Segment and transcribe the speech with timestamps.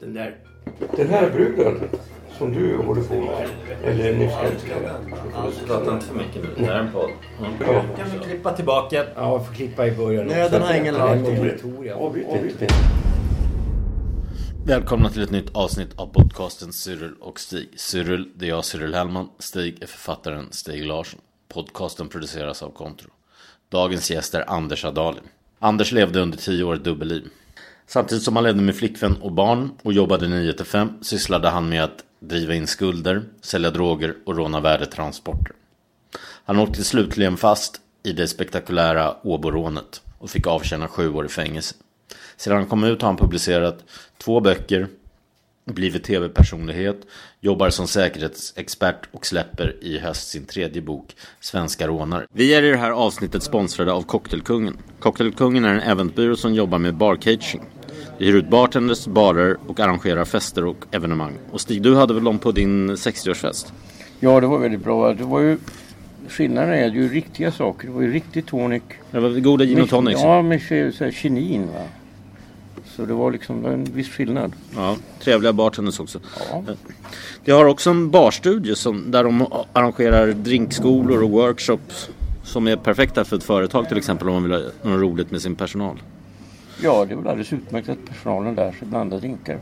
[0.00, 0.36] Den där...
[0.96, 1.88] Den här bruden
[2.38, 3.48] som du håller på med.
[3.84, 4.94] Eller nyss älskade.
[5.66, 6.48] Prata inte för mycket nu.
[6.56, 7.10] Det här är en podd.
[7.60, 7.84] Ja.
[7.96, 9.04] Kan vi klippa tillbaka?
[9.16, 10.26] Ja, vi får klippa i början.
[10.26, 10.96] Nöden har ingen.
[10.96, 12.66] Avbryt inte.
[14.66, 17.68] Välkomna till ett nytt avsnitt av podcasten Cyril och Stig.
[17.76, 19.28] Cyril, det är jag Cyril Hellman.
[19.38, 21.20] Stig är författaren Stig Larsson.
[21.48, 23.08] Podcasten produceras av Kontro.
[23.68, 25.24] Dagens gäst är Anders Adalin.
[25.58, 27.22] Anders levde under tio år dubbelliv.
[27.92, 31.68] Samtidigt som han levde med flickvän och barn och jobbade 9 till 5 sysslade han
[31.68, 35.52] med att driva in skulder, sälja droger och råna värdetransporter.
[36.44, 41.74] Han åkte slutligen fast i det spektakulära Åborånet och fick avtjäna sju år i fängelse.
[42.36, 43.84] Sedan han kom ut har han publicerat
[44.18, 44.88] två böcker,
[45.64, 47.06] blivit tv-personlighet,
[47.40, 52.26] jobbar som säkerhetsexpert och släpper i höst sin tredje bok, Svenska rånare.
[52.32, 54.78] Vi är i det här avsnittet sponsrade av Cocktailkungen.
[54.98, 57.62] Cocktailkungen är en eventbyrå som jobbar med barcaging.
[58.20, 61.32] De hyr ut bartenders, barer och arrangerar fester och evenemang.
[61.50, 63.72] Och Stig, du hade väl dem på din 60-årsfest?
[64.18, 65.14] Ja, det var väldigt bra.
[65.14, 65.58] Det var ju...
[66.28, 67.86] Skillnaden är ju riktiga saker.
[67.86, 68.82] Det var ju riktig tonic.
[69.10, 70.18] Det var goda gin och tonic.
[70.22, 70.60] Ja, med
[71.12, 71.84] kinin va.
[72.84, 74.52] Så det var liksom en viss skillnad.
[74.76, 76.20] Ja, trevliga bartenders också.
[76.50, 76.64] Ja.
[77.44, 82.10] De har också en barstudie som, där de arrangerar drinkskolor och workshops
[82.42, 85.42] som är perfekta för ett företag till exempel om man vill ha något roligt med
[85.42, 85.98] sin personal.
[86.82, 89.58] Ja, det är väl alldeles utmärkt att personalen lär sig blanda drinkar.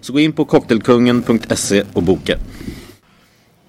[0.00, 2.38] Så gå in på cocktailkungen.se och boka.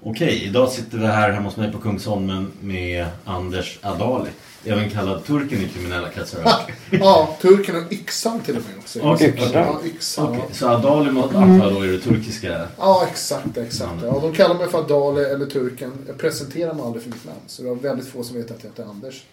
[0.04, 4.30] Okej, idag sitter vi här hemma hos mig på Kungsholmen med Anders Adali.
[4.66, 6.40] Även kallad turken i kriminella kretsar.
[6.92, 9.00] Ja, turken och yxan till och med också.
[9.02, 10.28] Okej, Ja, yxan.
[10.28, 12.68] Okej, så Adali måste antar jag då är det turkiska.
[12.78, 14.04] Ja, exakt, exakt.
[14.04, 15.92] Ja, de kallar mig för Adale eller turken.
[16.08, 17.40] Jag presenterar mig aldrig för mitt namn.
[17.48, 19.24] Så det var väldigt få som vet att jag heter Anders.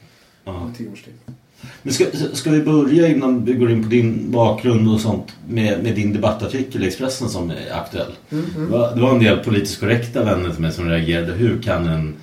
[0.45, 0.53] Ja.
[0.53, 1.15] Om tio års tid.
[1.83, 5.83] Men ska, ska vi börja innan vi går in på din bakgrund och sånt med,
[5.83, 8.13] med din debattartikel i Expressen som är aktuell?
[8.33, 11.33] Mm, Det, var, det var en del politiskt korrekta vänner till mig som reagerade.
[11.33, 12.15] Hur kan en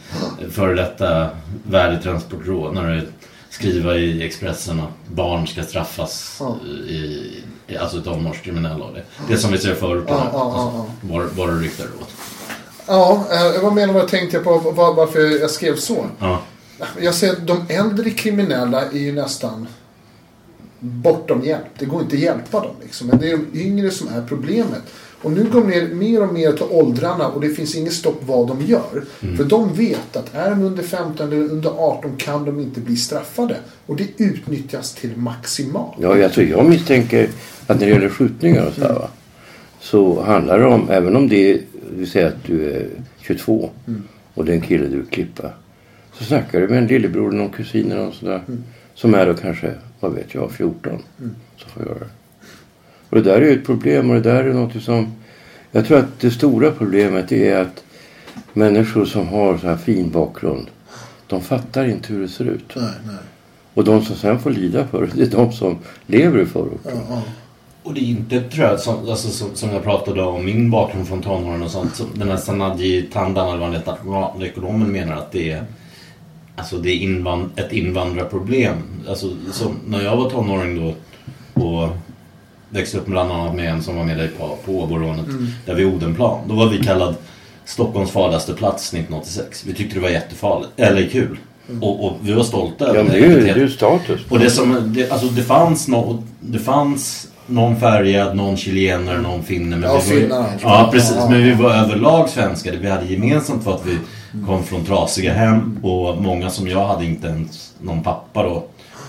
[0.51, 1.29] före detta
[1.63, 3.01] värdetransportrånare
[3.49, 6.55] skriva i Expressen att barn ska straffas Ja.
[6.89, 7.31] i,
[7.67, 9.03] i alltså tonårskriminella och det?
[9.27, 10.03] Det som vi ser förut.
[10.07, 12.09] Ja, ja, Var, var det ryktar åt.
[12.87, 13.99] Ja, eh, vad menar du?
[13.99, 14.57] Vad tänkte jag på?
[14.71, 16.05] Var, varför jag skrev så?
[16.19, 16.41] Ja.
[17.01, 19.67] Jag ser att de äldre kriminella är ju nästan
[20.79, 21.65] bortom hjälp.
[21.79, 22.75] Det går inte att hjälpa dem.
[22.83, 23.07] Liksom.
[23.07, 24.81] Men det är de yngre som är problemet.
[25.21, 28.21] Och nu går de ner mer och mer till åldrarna och det finns inget stopp
[28.21, 29.03] vad de gör.
[29.37, 32.95] För de vet att är de under 15 eller under 18 kan de inte bli
[32.95, 33.57] straffade.
[33.85, 35.95] Och det utnyttjas till maximalt.
[35.99, 37.29] Ja, alltså jag misstänker
[37.67, 39.09] att när det gäller skjutningar och så här, va,
[39.79, 41.61] så handlar det om, även om det är,
[41.97, 42.87] vi säger att du är
[43.21, 43.69] 22
[44.33, 45.49] och det är en kille du vill klippa.
[46.17, 48.41] Så snackar du med en lillebror eller någon kusin eller någon sådär,
[48.93, 51.03] som är då kanske, vad vet jag, 14.
[51.57, 52.09] Så får göra det.
[53.09, 55.13] Och det där är ju ett problem och det där är något som,
[55.71, 57.83] jag tror att det stora problemet är att
[58.53, 60.67] människor som har så här fin bakgrund,
[61.27, 62.75] de fattar inte hur det ser ut.
[62.75, 63.15] Nej, nej.
[63.73, 66.91] Och de som sen får lida för det, det är de som lever i förorten.
[66.95, 67.21] Ja, ja.
[67.83, 71.07] Och det är inte tror jag, som, alltså, som, som jag pratade om min bakgrund
[71.07, 71.95] från tonåren och sånt.
[71.95, 75.63] Som den här Sanadji Tandan eller vad han heter, nationalekonomen menar att det är
[76.55, 78.75] Alltså det är invand, ett invandrarproblem.
[79.09, 80.93] Alltså som när jag var tonåring då
[81.63, 81.89] och
[82.69, 85.25] växte upp bland annat med en som var med dig på, på Åborånet.
[85.65, 86.39] Där vid Odenplan.
[86.47, 87.15] Då var vi kallad
[87.65, 89.63] Stockholms farligaste plats 1986.
[89.67, 90.71] Vi tyckte det var jättefarligt.
[90.77, 91.37] Eller kul.
[91.81, 94.21] Och, och vi var stolta Ja, men det ju, det är ju status.
[94.29, 99.43] och det som, det, alltså det fanns no, det fanns någon färgad, någon chilenare, någon
[99.43, 99.75] finne.
[99.75, 100.47] Men Ja, vi var, finnar.
[100.61, 101.15] Ja, precis.
[101.15, 101.29] Ja, ja.
[101.29, 102.71] Men vi var överlag svenskar.
[102.71, 103.97] Det vi hade gemensamt var att vi
[104.45, 108.63] kom från trasiga hem och många som jag hade inte ens någon pappa då.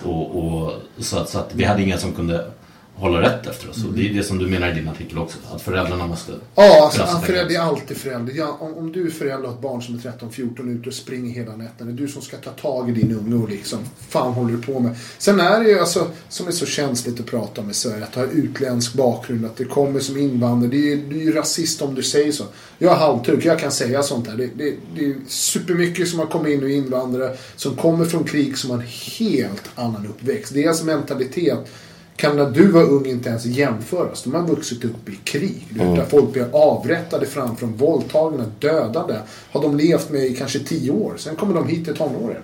[0.05, 2.51] Och, och, så, att, så att vi hade inga som kunde
[2.97, 3.85] hålla rätt efter oss.
[3.85, 5.39] Och det är det som du menar i din artikel också.
[5.51, 6.33] Att föräldrarna måste...
[6.55, 8.35] Ja, alltså, han förälder är alltid förälder.
[8.35, 11.35] Ja, om, om du är förälder och ett barn som är 13-14 ute och springer
[11.35, 11.91] hela nätterna.
[11.91, 13.79] Det är du som ska ta tag i din unge och liksom,
[14.09, 14.97] fan håller du på med?
[15.19, 18.15] Sen är det ju alltså, som är så känsligt att prata om i Sverige, att
[18.15, 20.71] ha utländsk bakgrund, att det kommer som invandrare.
[20.71, 22.45] Det är, du är ju rasist om du säger så.
[22.79, 24.37] Jag är halvturk, jag kan säga sånt här.
[24.37, 28.59] Det, det, det är supermycket som har kommit in och invandrare som kommer från krig
[28.59, 28.87] som har en
[29.19, 30.55] helt annan uppväxt.
[30.55, 31.69] Deras mentalitet
[32.17, 34.23] kan när du var ung inte ens jämföras.
[34.23, 35.67] De har vuxit upp i krig.
[35.71, 39.21] Vet, Där folk blir avrättade framför dem, våldtagna, dödade.
[39.51, 41.15] Har de levt med i kanske tio år.
[41.17, 42.43] Sen kommer de hit till tonåren.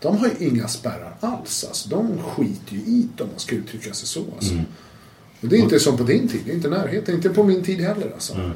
[0.00, 1.64] De har ju inga spärrar alls.
[1.68, 1.88] Alltså.
[1.88, 4.20] De skiter ju i det om man ska uttrycka sig så.
[4.36, 4.54] Alltså.
[5.40, 6.40] Och det är inte som på din tid.
[6.44, 7.14] Det är inte närheten.
[7.14, 8.10] Inte på min tid heller.
[8.14, 8.50] Alltså.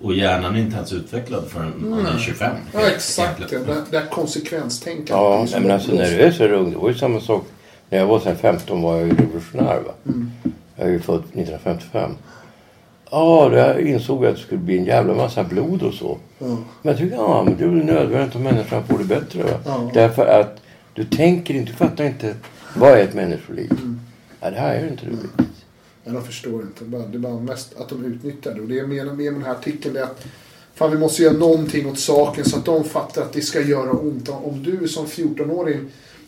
[0.00, 2.56] Och hjärnan är inte ens utvecklad förrän man är 25.
[2.72, 3.50] Ja, exakt.
[3.50, 5.50] Det, det här konsekvenstänkandet.
[5.52, 7.46] Ja, men alltså när du är så ung, det var ju samma sak.
[7.90, 9.92] När jag var sen 15 var jag ju revolutionär va.
[10.76, 12.10] Jag är ju född 1955.
[13.10, 16.18] Ja, där insåg jag att det skulle bli en jävla massa blod och så.
[16.38, 19.58] Men jag tycker, ja men det är nödvändigt om människan får det bättre.
[19.64, 19.90] Ja.
[19.94, 20.60] Därför att
[20.94, 22.34] du tänker inte, du fattar inte.
[22.76, 23.72] Vad är ett människoliv?
[24.40, 25.50] Ja, det här är ju inte roligt.
[26.04, 26.84] Men de förstår inte.
[26.84, 28.60] Det är bara- Det är bara mest att de utnyttjar det.
[28.60, 30.24] Och det jag menar med den här artikeln är att
[30.74, 33.90] fan, vi måste göra någonting åt saken så att de fattar att det ska göra
[33.90, 34.28] ont.
[34.28, 35.80] Om du som 14-åring...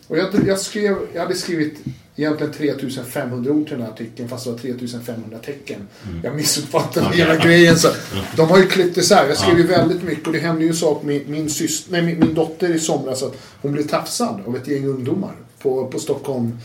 [0.09, 1.77] Och jag, jag, skrev, jag hade skrivit
[2.15, 5.87] egentligen 3500 ord till den här artikeln fast det var 3500 tecken.
[6.23, 7.77] Jag missuppfattade hela grejen.
[7.79, 7.87] Så
[8.35, 9.27] de har ju klippt isär.
[9.27, 12.01] Jag skrev ju väldigt mycket och det hände ju en sak med min, syster, nej,
[12.01, 13.23] min, min dotter i somras.
[13.23, 16.57] Att hon blev tafsad av ett gäng ungdomar på, på Stockholm.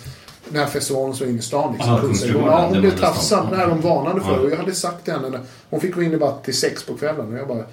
[0.48, 1.72] Den här festivalen som är inne i stan.
[1.72, 1.90] Liksom.
[1.92, 3.46] Aha, Kungsträdgården, ja, hon blev var tafsad.
[3.50, 4.30] Det här de varnade för.
[4.32, 4.38] Ja.
[4.38, 5.28] Och jag hade sagt till henne.
[5.28, 7.32] när- Hon fick gå in i bara till sex på kvällen.
[7.32, 7.64] Och jag bara.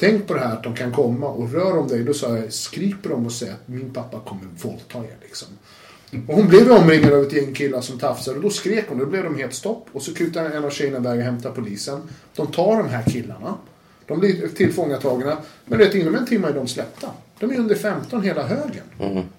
[0.00, 2.04] Tänk på det här att de kan komma och rör om dig.
[2.04, 5.16] Då sa jag, skrik på dem och säg att min pappa kommer våldta er.
[5.22, 5.48] Liksom.
[6.28, 8.36] Och hon blev omringad av ett gäng killar som tafsade.
[8.36, 8.98] Och då skrek hon.
[8.98, 9.86] Då blev de helt stopp.
[9.92, 12.00] Och så kutade en av tjejerna iväg och hämtade polisen.
[12.36, 13.54] De tar de här killarna.
[14.06, 15.38] De blir tillfångatagna.
[15.64, 17.10] Men vet, inom en timme är de släppta.
[17.38, 18.84] De är under 15 hela högen.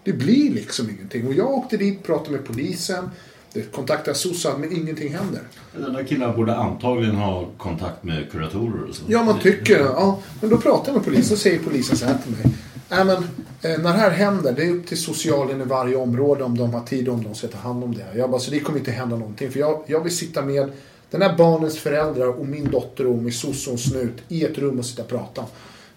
[0.04, 1.28] Det blir liksom ingenting.
[1.28, 3.10] Och jag åkte dit, pratade med polisen.
[3.54, 5.42] Det kontaktade SOSAB, men ingenting händer.
[5.74, 9.04] Den där killen borde antagligen ha kontakt med kuratorer och så.
[9.08, 9.80] Ja, man tycker.
[9.80, 12.56] Ja, men då pratar jag med polisen och säger polisen så här till mig.
[12.90, 13.18] Nej, men
[13.62, 16.74] eh, när det här händer, det är upp till socialen i varje område om de
[16.74, 18.06] har tid och om de ska ta hand om det.
[18.16, 19.52] Jag bara, så det kommer inte hända någonting.
[19.52, 20.72] För jag, jag vill sitta med
[21.10, 24.80] den här barnens föräldrar och min dotter och min sosse och snut i ett rum
[24.80, 25.46] och sitta och prata.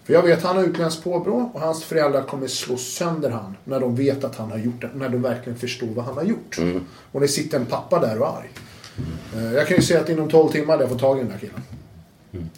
[0.05, 3.79] För jag vet han har utländskt påbrå och hans föräldrar kommer slå sönder han när
[3.79, 4.89] de vet att han har gjort det.
[4.95, 6.59] När de verkligen förstår vad han har gjort.
[7.11, 8.49] Och det sitter en pappa där och är arg.
[9.35, 11.31] Eh, Jag kan ju säga att inom 12 timmar hade jag fått tag i den
[11.31, 11.61] här killen.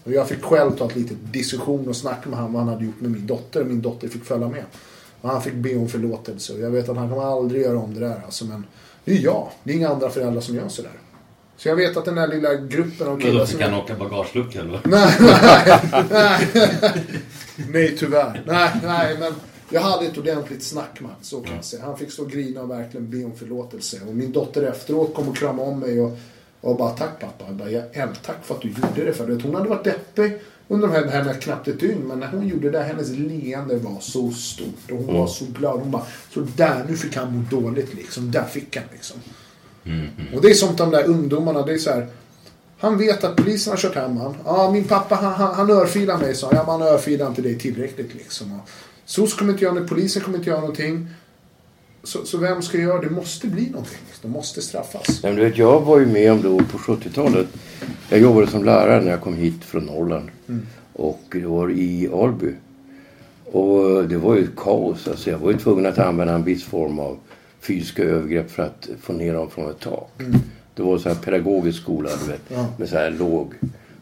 [0.03, 2.85] Och jag fick själv ta ett litet diskussion och snacka med honom vad han hade
[2.85, 3.63] gjort med min dotter.
[3.63, 4.63] Min dotter fick följa med.
[5.21, 6.53] Och han fick be om förlåtelse.
[6.53, 8.21] Och jag vet att han kommer aldrig göra om det där.
[8.25, 8.63] Alltså, men
[9.05, 9.47] det är jag.
[9.63, 10.91] Det är inga andra föräldrar som gör sådär.
[11.57, 13.57] Så jag vet att den här lilla gruppen av Men killar då som...
[13.57, 14.81] fick han åka bagagelucka eller?
[14.83, 17.03] Nej, nej, nej.
[17.69, 18.43] nej, tyvärr.
[18.47, 19.33] Nej, nej, men
[19.69, 21.83] jag hade ett ordentligt snack med så kan jag säga.
[21.85, 23.97] Han fick stå och grina och verkligen be om förlåtelse.
[24.07, 26.17] Och min dotter efteråt kom och kramade om mig och,
[26.61, 27.45] och bara tack pappa.
[27.47, 29.13] Jag bara, "Äl, tack för att du gjorde det.
[29.13, 29.41] För.
[29.43, 32.01] Hon hade varit deppig under de här, henne knappt ett dygn.
[32.07, 34.91] Men när hon gjorde det, hennes leende var så stort.
[34.91, 35.79] Och hon var så glad.
[35.79, 38.31] Hon bara, så där, nu fick han må dåligt liksom.
[38.31, 39.17] Där fick han liksom.
[40.35, 42.07] Och det är som de där ungdomarna, det är så här.
[42.79, 44.35] Han vet att polisen har kört hem han.
[44.45, 46.55] Ja, min pappa han, han, han örfilar mig, sa han.
[46.55, 48.51] Ja, men han örfilar inte dig tillräckligt liksom.
[48.53, 48.69] Och
[49.05, 51.07] SOS kommer inte göra något, polisen kommer inte göra någonting.
[52.03, 53.09] Så, så vem ska göra det?
[53.09, 53.99] Måste bli någonting.
[54.21, 55.23] De måste straffas.
[55.23, 57.47] Men du vet, jag var ju med om då på 70-talet.
[58.09, 60.29] Jag jobbade som lärare när jag kom hit från Norrland.
[60.93, 62.53] Och det var i Alby.
[63.45, 65.07] Och det var ju kaos.
[65.07, 67.17] Alltså jag var ju tvungen att använda en viss form av
[67.61, 70.11] fysiska övergrepp för att få ner dem från ett tak.
[70.77, 72.41] Det var så här pedagogisk skola, du vet.
[72.47, 72.65] Ja.
[72.77, 73.53] Med så här låg.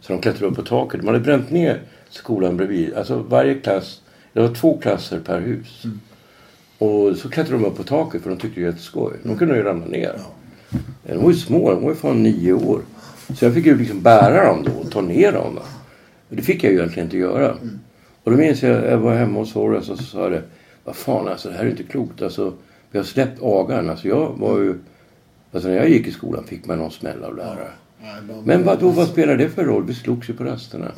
[0.01, 1.03] Så de klättrade upp på taket.
[1.03, 2.93] Man hade bränt ner skolan bredvid.
[2.93, 4.01] Alltså varje klass.
[4.33, 5.83] Det var två klasser per hus.
[6.77, 9.13] Och så klättrade de upp på taket för de tyckte det var jätteskoj.
[9.23, 10.19] De kunde ju ramla ner.
[11.03, 12.81] De var ju små, de var ju fan nio år.
[13.37, 15.59] Så jag fick ju liksom bära dem då och ta ner dem.
[16.29, 17.55] Och det fick jag ju egentligen inte göra.
[18.23, 20.41] Och då minns jag, jag var hemma hos Horace och så sa det.
[20.83, 22.21] Vad fan alltså det här är inte klokt.
[22.21, 22.53] Alltså,
[22.91, 23.89] vi har släppt agan.
[23.89, 24.75] Alltså jag var ju...
[25.55, 27.67] Alltså när jag gick i skolan fick man någon smäll av lärare.
[28.43, 29.83] Men vad, då, vad spelar det för roll?
[29.85, 30.91] Vi slogs ju på rasterna.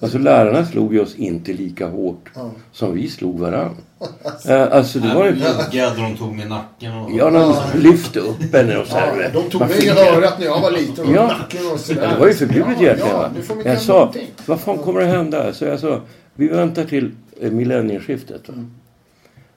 [0.00, 2.30] Alltså lärarna slog ju oss inte lika hårt
[2.72, 3.76] som vi slog varann.
[4.48, 5.32] Eh, alltså det var ju...
[5.32, 7.10] Luggade de tog med nacken och...
[7.12, 8.96] Ja, de lyfte upp henne och så
[9.32, 11.26] de tog mig i örat när jag var liten och ja.
[11.26, 11.92] nacken och så.
[11.92, 13.64] Det var ju förbjudet egentligen.
[13.64, 14.12] Jag sa,
[14.46, 15.52] vad fan kommer att hända?
[15.52, 16.00] Så jag sa,
[16.34, 17.10] vi väntar till
[17.40, 18.48] eh, millennieskiftet.
[18.48, 18.70] Mm.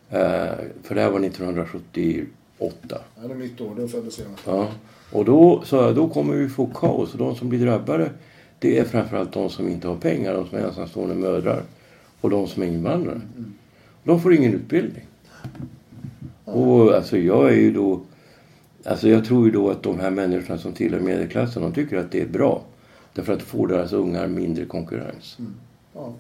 [0.09, 0.51] Eh,
[0.83, 2.25] för det här var 1970
[2.61, 2.75] 8.
[2.89, 4.27] Ja, det är mitt år, då föddes jag.
[4.45, 4.67] Ja.
[5.11, 7.13] Och då sa jag, då kommer vi få kaos.
[7.13, 8.11] Och de som blir drabbade,
[8.59, 11.63] det är framförallt de som inte har pengar, de som är ensamstående mödrar
[12.21, 13.21] och de som är invandrare.
[13.37, 13.53] Mm.
[14.03, 15.05] De får ingen utbildning.
[16.45, 16.59] Mm.
[16.59, 18.01] Och alltså jag är ju då,
[18.85, 22.11] alltså jag tror ju då att de här människorna som tillhör medelklassen, de tycker att
[22.11, 22.61] det är bra.
[23.13, 25.35] Därför att det får deras ungar mindre konkurrens.
[25.39, 25.53] Mm.
[25.93, 26.13] Ja.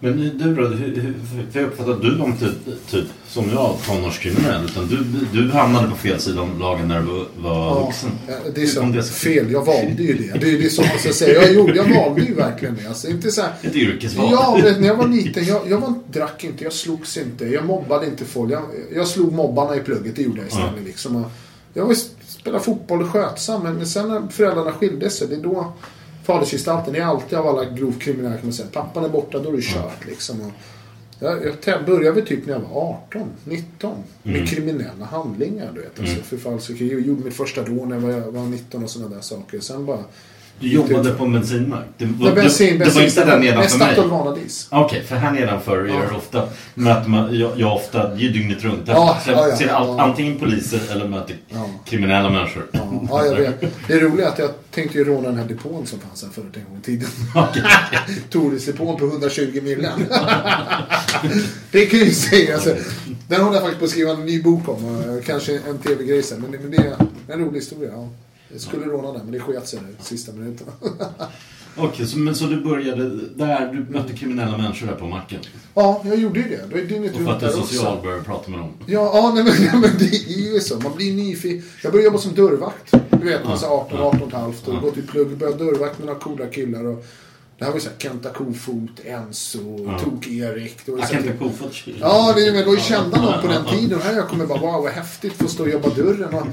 [0.00, 1.14] Men du då, hur,
[1.52, 2.52] för jag uppfattar att du var inte
[2.90, 5.04] typ som jag tonårskriminell utan du,
[5.42, 8.10] du hamnade på fel sida om lagen när du var, vuxen.
[8.28, 9.50] ja, det är så det fel.
[9.50, 10.40] Jag valde ju det.
[10.40, 11.42] Det är det som ska säga.
[11.42, 12.88] Jag, gjorde, jag valde ju verkligen det.
[12.88, 14.28] Alltså, inte så här, Ett yrkesval.
[14.30, 18.06] Ja, när jag var liten, jag, jag var, drack inte, jag slogs inte, jag mobbade
[18.06, 18.52] inte folk.
[18.52, 18.62] Jag,
[18.94, 20.84] jag slog mobbarna i plugget, det gjorde jag istället.
[20.84, 21.16] Liksom.
[21.16, 21.30] Och
[21.74, 21.94] jag var,
[22.26, 25.72] spelade fotboll och skötsam, men sen när föräldrarna skilde sig, det är då
[26.28, 28.68] fadersgestalten är alltid av alla grovt kriminella kan man säga.
[28.72, 30.40] Pappan är borta, då är det kört liksom.
[30.40, 30.52] Och
[31.20, 33.96] jag, jag började typ när jag var 18, 19.
[34.22, 36.00] Med kriminella handlingar, du vet.
[36.00, 36.90] Alltså, förfalskning.
[36.90, 39.60] Jag gjorde mitt första rån när jag var, var 19 och sådana där saker.
[39.60, 40.04] Sen bara...
[40.60, 41.84] Du jobbade på en bensinmack.
[41.98, 43.92] Det var, Ja, bensin, det, det var inte där nedanför mig.
[43.94, 44.68] Statoil Vanadis.
[44.70, 48.28] Okej, för här nedanför gör jag ofta, möter man, jag, jag ofta, det är ju
[48.28, 48.82] dygnet runt.
[48.86, 50.02] Ja, så jag ja, ja, ser all, ja.
[50.02, 51.70] antingen poliser eller möter Ja.
[51.84, 52.66] kriminella människor.
[52.72, 53.60] Ja, ja, jag vet.
[53.86, 56.64] Det är att jag tänkte ju råna den här depån som fanns här förut en
[56.64, 57.08] gång i tiden.
[58.30, 59.92] Torisdepån på 120 millen.
[61.70, 62.54] det kan jag ju säga.
[62.54, 62.74] Alltså,
[63.28, 65.22] den håller jag faktiskt på att skriva en ny bok om.
[65.26, 66.40] Kanske en tv-grej sen.
[66.40, 66.96] Men det är
[67.28, 67.90] en rolig historia.
[68.48, 68.54] Ja.
[68.54, 70.66] Jag skulle råna den, men det sket sig där sista minuten.
[71.76, 75.40] Okej, så, men, så du började där, du mötte kriminella människor där på macken?
[75.74, 76.64] ja, jag gjorde ju det.
[76.70, 78.72] Då är dygnet Och för att runt du är social började prata med dem?
[78.86, 80.80] Ja, ja nej, men, nej, men det är ju så.
[80.80, 81.62] Man blir nyfiken.
[81.82, 82.94] Jag började jobba som dörrvakt.
[83.10, 85.36] Du vet, man är så 18, 18 och ett halvt och gått i plugg.
[85.36, 86.84] Började dörrvakt med några coola killar.
[86.84, 87.04] Och
[87.58, 89.98] det här var ju såhär Kenta Kofot, Enzo, Ja.
[89.98, 90.86] Tok-Erik.
[90.86, 94.00] Kan här- inte kofot Ja, det, men var ju kända någon på den tiden.
[94.02, 96.34] Här jag kommer bara, wow vad häftigt att få stå och jobba dörren.
[96.34, 96.46] Och,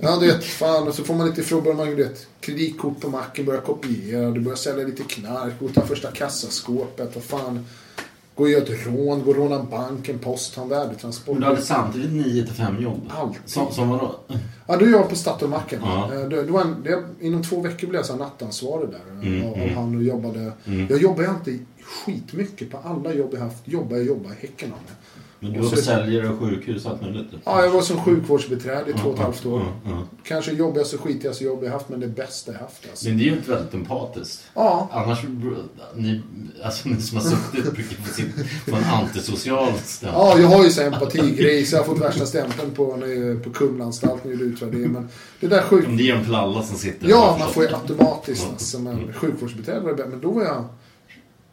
[0.00, 0.88] ja, du vet, fan.
[0.88, 4.30] Och så får man lite frågor, börjar man du vet, kreditkort på macken, börjar kopiera.
[4.30, 7.16] Du börjar sälja lite knark, och ta första kassaskåpet.
[7.16, 7.66] Och fan,
[8.34, 11.32] gå och göra ett rån, gå och råna en bank, en post, ha en värdetransport.
[11.32, 13.00] Men du hade samtidigt 9 till 5 jobb?
[13.08, 13.40] Alltid.
[13.44, 14.14] Som, som vadå?
[14.66, 15.80] Ja, då är jag på Statoilmacken.
[15.82, 16.14] Ja.
[16.14, 19.28] Eh, Det, det var en, det, inom två veckor blev jag så här nattansvarig där.
[19.28, 19.74] Mm, av, mm.
[19.74, 20.52] han och jobbade.
[20.64, 23.68] Jag jobbade alltid skitmycket på alla jobb jag haft.
[23.68, 24.94] Jobbar jag jobbar häcken av mig.
[25.44, 27.26] Men du var så- försäljare och sjukhus allt möjligt?
[27.44, 29.62] Ja, jag var som sjukvårdsbiträde i två och ett halvt år.
[29.84, 30.02] Ja.
[30.24, 32.86] Kanske jobbigaste och skitigaste jobb jag haft, men det bästa jag haft.
[32.90, 33.08] Alltså.
[33.08, 34.42] Men det är ju inte väldigt empatiskt.
[34.54, 35.22] Ja, Annars,
[35.94, 36.22] ni,
[36.64, 38.32] alltså ni som har suttit brukar få, sin,
[38.68, 40.20] få en antisocial stämpel.
[40.20, 43.06] ja, jag har ju så här empatigrej, så jag har fått värsta stämpeln på, när
[43.06, 44.92] är på Kumlaanstalten och utvärdering.
[44.92, 45.08] Men
[45.40, 45.86] det där sjuk...
[45.98, 49.80] Det är en för alla som sitter Ja, man får ju automatiskt alltså, men sjukvårdsbiträde
[49.80, 50.06] var det.
[50.06, 50.64] Men då var jag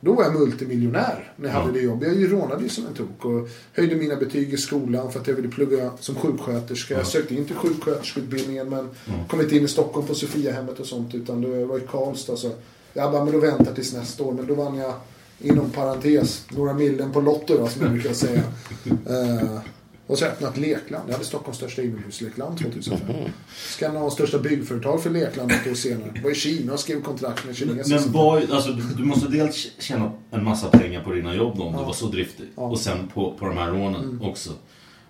[0.02, 1.74] då var jag multimiljonär när jag hade Ja.
[1.74, 2.20] det jobbet.
[2.22, 5.36] Jag rånade ju som en tok och höjde mina betyg i skolan för att jag
[5.36, 6.94] ville plugga som sjuksköterska.
[6.94, 8.90] Jag sökte inte sjuksköterskeutbildningen men
[9.28, 12.38] kom inte in i Stockholm på Sofiahemmet och sånt utan det var i Karlstad.
[12.38, 12.52] Så
[12.94, 14.34] jag bara, men då väntar tills nästa år.
[14.34, 14.94] Men då vann jag
[15.40, 18.42] inom parentes några millen på Lotto då, som jag brukar säga.
[19.10, 19.60] Eh,
[20.12, 21.04] och så öppnat lekland.
[21.08, 23.16] Jag hade Stockholms största inomhuslekland 2005.
[23.56, 26.22] Skandinavens största byggföretag för lekland ett år senare.
[26.24, 28.00] Var i Kina och skrev kontrakt med kineser.
[28.00, 31.78] Men vad, alltså, du, måste dels tjäna en massa pengar på dina jobb då, om
[31.78, 32.46] du var så driftig.
[32.56, 32.62] Ja.
[32.62, 32.72] Mm.
[32.72, 34.52] Och sen på, på de här rånen också.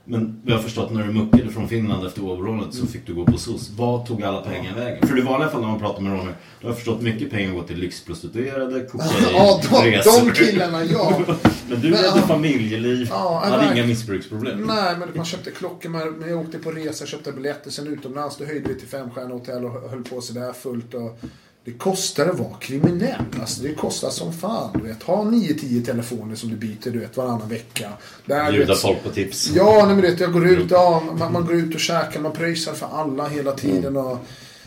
[0.05, 3.25] Men vi har förstått när du muckade från Finland efter OV-rånet så fick du gå
[3.25, 3.70] på SOS.
[3.77, 5.08] Vad tog alla pengar vägen?
[5.08, 7.53] För i vanliga fall när man pratar med rånare, då har jag förstått mycket pengar
[7.53, 10.25] går till lyxprostituerade, kokain, Ja, de, resor.
[10.25, 11.22] de killarna, ja.
[11.70, 12.27] Men du Men, hade ja.
[12.27, 13.77] familjeliv, Ja, hade verkligen.
[13.77, 14.62] inga missbruksproblem.
[14.62, 15.89] Nej, men man köpte klockor.
[15.89, 17.72] Men jag åkte på resa, köpte biljetter.
[17.72, 20.93] Sen utomlands, då höjde vi till femstjärniga hotell och höll på sådär fullt.
[20.93, 21.20] Och
[21.63, 23.25] det kostar att vara kriminell.
[23.39, 24.70] Alltså, det kostar som fan.
[24.74, 25.03] Du vet.
[25.03, 27.89] Ha 9-10 telefoner som du byter du vet, varannan vecka.
[28.25, 29.51] Där, Bjuda folk på tips.
[29.56, 32.32] Ja, nej, men vet, jag går ut, ja, man, man går ut och käkar, man
[32.32, 33.98] pröjsar för alla hela tiden.
[33.98, 34.18] Och,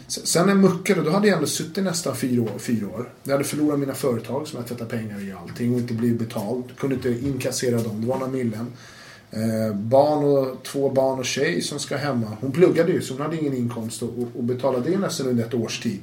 [0.07, 2.59] sen när jag muckade, då hade jag ändå suttit nästan fyra år.
[2.59, 3.13] Fyra år.
[3.23, 6.65] Jag hade förlorat mina företag som jag tvättade pengar i allting och inte blivit betald.
[6.79, 8.67] Kunde inte inkassera dem, det var några millen.
[9.31, 12.37] Eh, barn och två barn och tjej som ska hemma.
[12.41, 15.45] Hon pluggade ju så hon hade ingen inkomst och, och, och betalade det nästan under
[15.45, 16.01] ett års tid.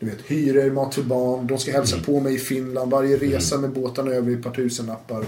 [0.00, 2.90] Du vet, hyror, mat för barn, de ska hälsa på mig i Finland.
[2.90, 5.24] Varje resa med båtarna över i ett par tusenlappar.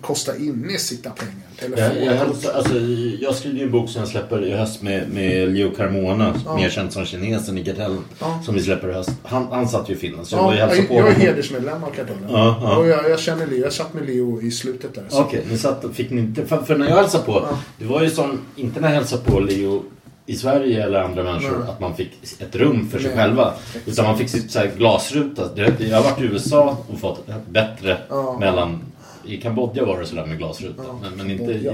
[0.00, 1.34] Kostar inne sitta pengar.
[1.60, 1.84] Telefon.
[1.84, 2.74] Jag, jag, hälsar- alltså,
[3.20, 6.70] jag skriver ju en bok som jag släpper i höst med, med Leo Carmona, mer
[6.70, 8.04] känd som kinesen i Kartellen.
[8.20, 8.40] Ja.
[8.44, 9.10] Som vi släpper i höst.
[9.22, 11.08] Han, han satt ju i Finland, så jag Ja, var ju jag, hälsade på jag
[11.08, 12.26] är hedersmedlem av Kartellen.
[12.28, 12.76] Ja, ja.
[12.76, 13.58] Och jag, jag känner Leo.
[13.58, 15.04] Jag satt med Leo i slutet där.
[15.12, 16.46] Okej, ni satt, fick ni inte...
[16.46, 17.46] För, för när jag hälsade på,
[17.78, 19.82] det var ju som, inte när jag hälsade på Leo
[20.26, 21.68] i Sverige eller andra människor, Nej.
[21.68, 23.16] att man fick ett rum för sig Nej.
[23.18, 23.54] själva.
[23.86, 25.50] Utan man fick sitt så här glasruta.
[25.78, 28.36] Jag har varit i USA och fått ett bättre Ja.
[28.40, 28.80] mellan
[29.24, 30.82] I Kambodja var det sådär med glasruta.
[31.02, 31.64] men, men inte i...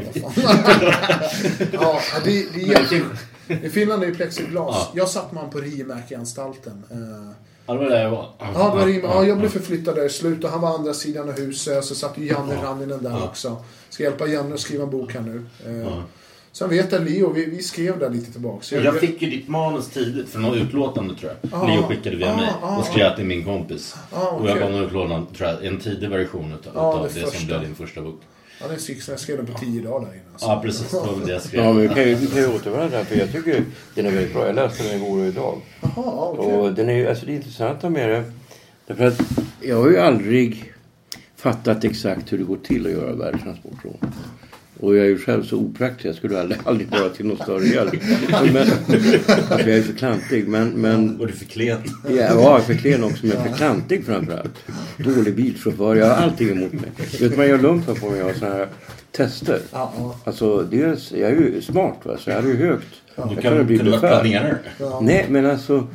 [1.72, 3.64] ja, det, det är.
[3.66, 4.76] I Finland är ju plexiglas.
[4.78, 4.90] Ja.
[4.94, 6.84] Jag satt man på Rimärkeanstalten.
[6.90, 7.32] Eh,
[7.66, 8.28] Ja, det var där jag var.
[8.38, 10.50] Ja, var ja, jag blev förflyttad där i slutet.
[10.50, 11.84] Han var andra sidan av huset.
[11.84, 13.56] Så satt ju Janne Ranninen där också.
[13.88, 15.46] Ska hjälpa Janne att skriva en bok här nu.
[16.52, 18.72] Sen vet jag Leo, vi, vi skrev där lite tillbaks.
[18.72, 21.54] Jag fick ju ditt manus tidigt för något utlåtande tror jag.
[21.54, 23.96] Ah, Leo skickade via ah, mig ah, och skrev till min kompis.
[24.12, 27.20] Ah, Och jag gav något utlåtande, tror jag, en tidig version utav, Ja, utav det
[27.20, 28.20] det, som blev din första bok.
[28.60, 30.38] Ja, den fick, jag skrev den på tio dagar där innan.
[30.38, 30.46] så.
[30.46, 30.90] Ja, precis.
[30.90, 31.64] Det var det jag skrev.
[31.64, 34.10] Ja, men vi kan ju, vi kan ju återvända där för jag tycker den är
[34.10, 34.46] väldigt bra.
[34.46, 35.60] Jag läste den igår och idag.
[35.80, 36.54] Jaha, okej.
[36.54, 38.24] Och den är ju, alltså det intressanta med det.
[38.86, 39.20] Därför att
[39.60, 40.72] jag har ju aldrig
[41.36, 43.98] fattat exakt hur det går till att göra världstransportrån.
[44.82, 46.06] Och jag är ju själv så opraktisk.
[46.06, 47.94] Jag skulle aldrig, aldrig vara till någon större hjälp.
[48.30, 48.56] Men,
[49.50, 50.48] alltså jag är för klantig.
[50.48, 51.78] Men, men Och du fick klen.
[52.08, 54.54] Ja, jag är för klen också, men för klantig framförallt.
[54.96, 56.90] Dålig bilchaufför, jag har allting emot mig.
[56.96, 58.68] Vet du vad jag gör lumpen på när jag har sådana här
[59.12, 59.60] tester?
[60.24, 62.94] Alltså, dels, jag är ju smart va, så jag hade ju högt.
[63.16, 64.58] Du Jag kan, bli kunde vara planerare.
[65.00, 65.86] Nej, men alltså,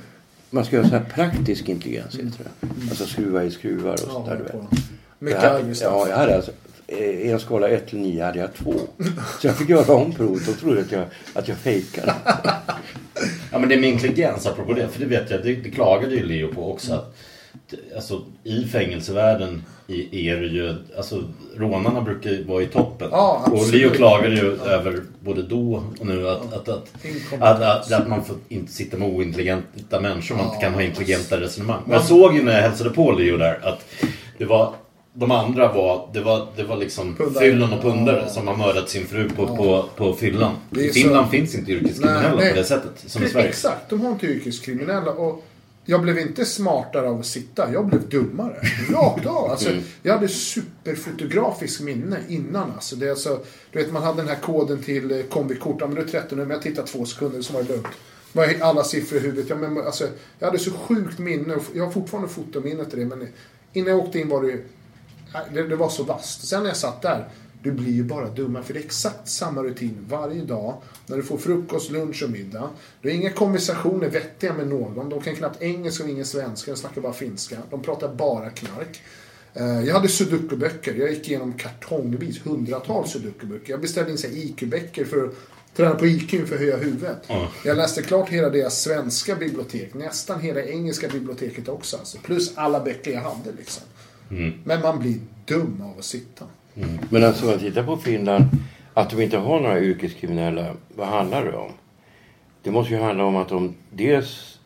[0.50, 2.68] man ska göra så här praktisk intelligens heter det.
[2.90, 4.54] Alltså skruva i skruvar och sånt där, du vet.
[4.54, 4.80] Jag
[5.20, 6.52] Mycket hade, arg ja, jag hade alltså,
[6.88, 8.74] i en skala 1 till 9 hade jag 2.
[9.40, 10.46] Så jag fick göra om provet.
[10.46, 12.14] De trodde att jag, att jag fejkade.
[13.52, 14.88] Ja men det med intelligens apropå det.
[14.88, 16.94] För det vet jag, det, det klagade ju Leo på också.
[16.94, 17.16] Att,
[17.96, 21.24] alltså, I fängelsevärlden i, är det ju, alltså
[21.56, 23.08] rånarna brukar ju vara i toppen.
[23.12, 23.74] Ja, och.
[23.74, 26.92] Leo klagade ju över både då och nu att, att, att,
[27.40, 30.36] att, att, att man får inte sitta med ointelligenta människor.
[30.36, 31.82] Man inte kan ha intelligenta resonemang.
[31.86, 33.86] Men jag såg ju när jag hälsade på Leo där att
[34.38, 34.74] det var
[35.20, 37.44] de andra var, det var, det var liksom Pundare.
[37.44, 38.30] fyllon och pundare Ja.
[38.30, 40.56] som har mördat sin fru på, på, på fyllan.
[40.78, 42.50] I Finland så- finns inte yrkeskriminella Nej, nej.
[42.54, 43.48] på det sättet som i Sverige.
[43.48, 45.12] Exakt, de har inte yrkeskriminella.
[45.12, 45.44] Och
[45.86, 48.56] jag blev inte smartare av att sitta, jag blev dummare.
[48.90, 49.46] Rakt av.
[49.52, 49.70] Alltså,
[50.04, 52.72] Jag hade superfotografiskt minne innan.
[52.72, 53.40] Alltså, det är alltså,
[53.72, 55.78] du vet, man hade den här koden till eh, kombikort.
[55.80, 57.88] Ja, men det är 13 nummer, jag tittade två sekunder så var det lugnt.
[58.34, 59.46] Var alla siffror i huvudet.
[59.50, 60.08] Ja, men, alltså,
[60.40, 61.56] jag hade så sjukt minne.
[61.56, 63.06] och Jag har fortfarande fotominne till det.
[63.06, 63.28] Men
[63.74, 64.64] innan jag åkte in var det ju...
[65.54, 66.48] Det, det var så vasst.
[66.48, 67.28] Sen när jag satt där,
[67.64, 68.64] du blir ju bara dummare.
[68.64, 70.76] För det är exakt samma rutin varje dag.
[71.08, 72.70] När du får frukost, lunch och middag.
[73.02, 75.10] Du har inga konversationer vettiga med någon.
[75.10, 76.72] De kan knappt engelska och ingen svenska.
[76.72, 77.58] De snackar bara finska.
[77.70, 79.02] De pratar bara knark.
[79.54, 80.96] Eh, Jag hade sudoku-böcker.
[80.96, 83.72] Jag gick igenom kartongvis, hundratals sudoku-böcker.
[83.72, 85.34] Jag beställde in IQ-böcker för att
[85.76, 87.18] träna på IQ för att höja huvudet.
[87.66, 89.94] Jag läste klart hela deras svenska bibliotek.
[89.94, 91.98] Nästan hela engelska biblioteket också.
[91.98, 92.18] Alltså.
[92.18, 93.84] Plus alla böcker jag hade liksom.
[94.64, 96.46] Men man blir dum av att sitta.
[97.10, 98.44] Men alltså om man tittar på Finland,
[98.94, 101.72] att de inte har några yrkeskriminella, vad handlar det om?
[102.64, 104.60] Det måste ju handla om att de dels,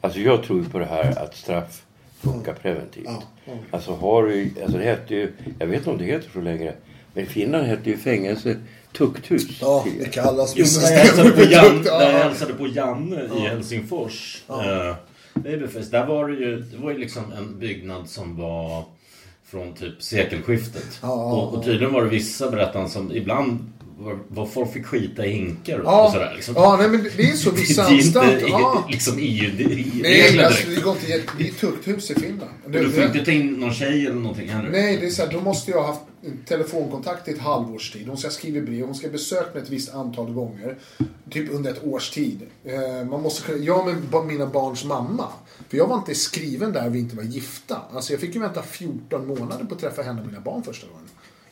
[0.00, 1.82] alltså jag tror ju på det här att straff
[2.20, 3.04] funkar preventivt.
[3.06, 3.52] Ja, ja.
[3.70, 6.74] Alltså har du, alltså det heter ju, jag vet inte om det heter så längre,
[7.14, 8.56] men i Finland hette det ju fängelse
[8.92, 9.60] tukthus.
[9.84, 10.08] tidigare.
[10.10, 11.98] kallas Jo, när jag hälsade på, Jan, Ja.
[11.98, 14.42] när jag hälsade på Janne i Helsingfors.
[14.48, 14.94] Eh,
[15.34, 18.84] Babyface, där var det ju, det var ju liksom en byggnad som var
[19.50, 20.98] från typ sekelskiftet.
[21.02, 23.72] Ja, och, och tydligen var det vissa berättande som ibland
[24.28, 26.32] var folk fick skita i hinkar och, Ja, och sådär.
[26.34, 26.54] Liksom.
[26.54, 28.48] ja nej, men det är så vissa det är inte anstalter.
[28.48, 28.86] Ja.
[28.90, 31.22] liksom EU-regler Nej, alltså, det går inte.
[31.38, 32.50] Det är tukthus i Finland.
[32.66, 34.70] Det- du får inte ta in någon tjej eller någonting heller.
[34.70, 36.00] Nej, det är så här, då måste jag ha haft
[36.48, 38.08] telefonkontakt i ett halvårs tid.
[38.08, 40.76] Hon ska skriva brev, hon ska besöka mig ett visst antal gånger.
[41.30, 42.40] Typ under ett års tid.
[42.64, 45.28] Eh, man måste, kunna- jag med mina barns mamma.
[45.68, 47.78] För jag var inte skriven där vi inte var gifta.
[47.92, 50.86] Alltså jag fick ju vänta 14 månader på att träffa henne och mina barn första
[50.86, 51.04] gången.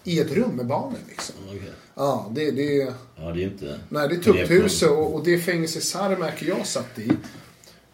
[0.09, 1.35] I ett rum med barnen liksom.
[1.49, 1.73] Okej.
[1.94, 3.79] Ja, det, det, Ja, det är inte...
[3.88, 7.11] nej, det är tukthuset och, och det fängelse Sarmäki jag satt i.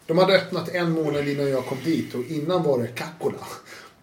[0.07, 3.47] De hade öppnat en månad innan jag kom dit och innan var det Kakkola.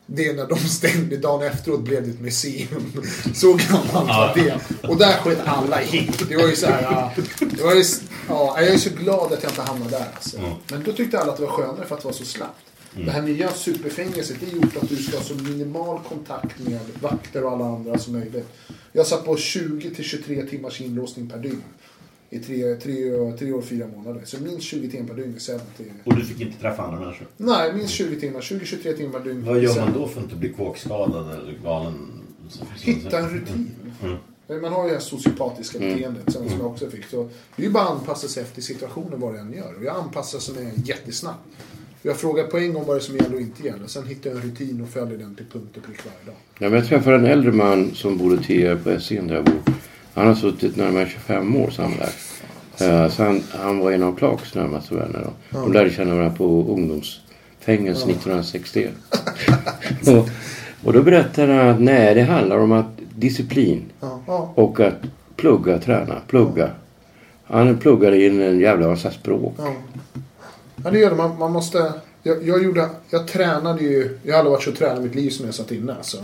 [0.06, 3.02] Det är när de stängde, dagen efteråt blev det ett museum.
[3.34, 4.60] Så gammalt var det.
[4.88, 6.10] Och där sket alla i.
[6.28, 7.84] Det var ju så här, det var ju,
[8.28, 10.38] ja, jag är så glad att jag inte hamnade där alltså.
[10.70, 12.71] Men då tyckte alla att det var skönare för att det var så slappt.
[12.96, 16.80] Det här nya superfängelset, det är gjort att du ska ha så minimal kontakt med
[17.00, 18.48] vakter och alla andra som möjligt.
[18.92, 21.62] Jag satt på 20 till 23 timmars inlåsning per dygn.
[22.30, 24.22] I tre, tre, tre år, fyra månader.
[24.24, 25.40] Så minst 20 timmar per dygn.
[25.40, 27.26] Sen till, Och du fick inte träffa andra människor.
[27.36, 28.40] nej, minst 20 timmar.
[28.40, 29.44] 20-23 timmar per dygn.
[29.44, 31.94] Vad gör Sen- man då för att inte bli kåkskadad eller galen?
[32.80, 33.70] Hitta en rutin.
[34.62, 37.04] Man har ju det här sociopatiska beteendet sen som jag också fick.
[37.04, 39.74] Så det är ju bara att anpassa sig efter situationen vad det än gör.
[39.78, 41.38] Och jag anpassar mig jättesnabbt.
[42.02, 43.86] Jag frågar på en gång vad det är som gäller och inte gäller.
[43.86, 46.34] Sen hittar jag en rutin och följer den till punkt och prick varje dag.
[46.58, 49.54] Ja, men jag träffade en äldre man som bodde tidigare på Essingen där jag bor.
[50.14, 52.18] Han har suttit närmare 25 år sammanlagt.
[52.80, 55.26] Eh, Så han, han var en av Clarks närmaste vänner.
[55.50, 55.58] Då.
[55.60, 58.90] De lärde känna varandra på ungdomsfängelse 1961.
[60.06, 60.28] och,
[60.84, 62.86] Och då berättade han att nej, det handlar om att
[63.16, 64.52] disciplin Ja, ja.
[64.54, 64.94] och att
[65.36, 66.70] plugga, träna, plugga.
[67.44, 69.54] Han pluggade in en jävla massa språk.
[70.84, 70.90] Ja.
[70.90, 71.16] det gör det.
[71.16, 71.92] Man, man måste...
[72.22, 74.18] Jag, jag, gjorde, jag tränade ju...
[74.22, 75.94] Jag har aldrig varit så tränad i mitt liv som jag satt inne.
[75.94, 76.16] Alltså.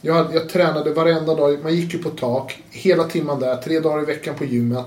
[0.00, 1.58] Jag, jag tränade varenda dag.
[1.62, 2.62] Man gick ju på tak.
[2.70, 3.56] Hela timman där.
[3.56, 4.86] Tre dagar i veckan på gymmet.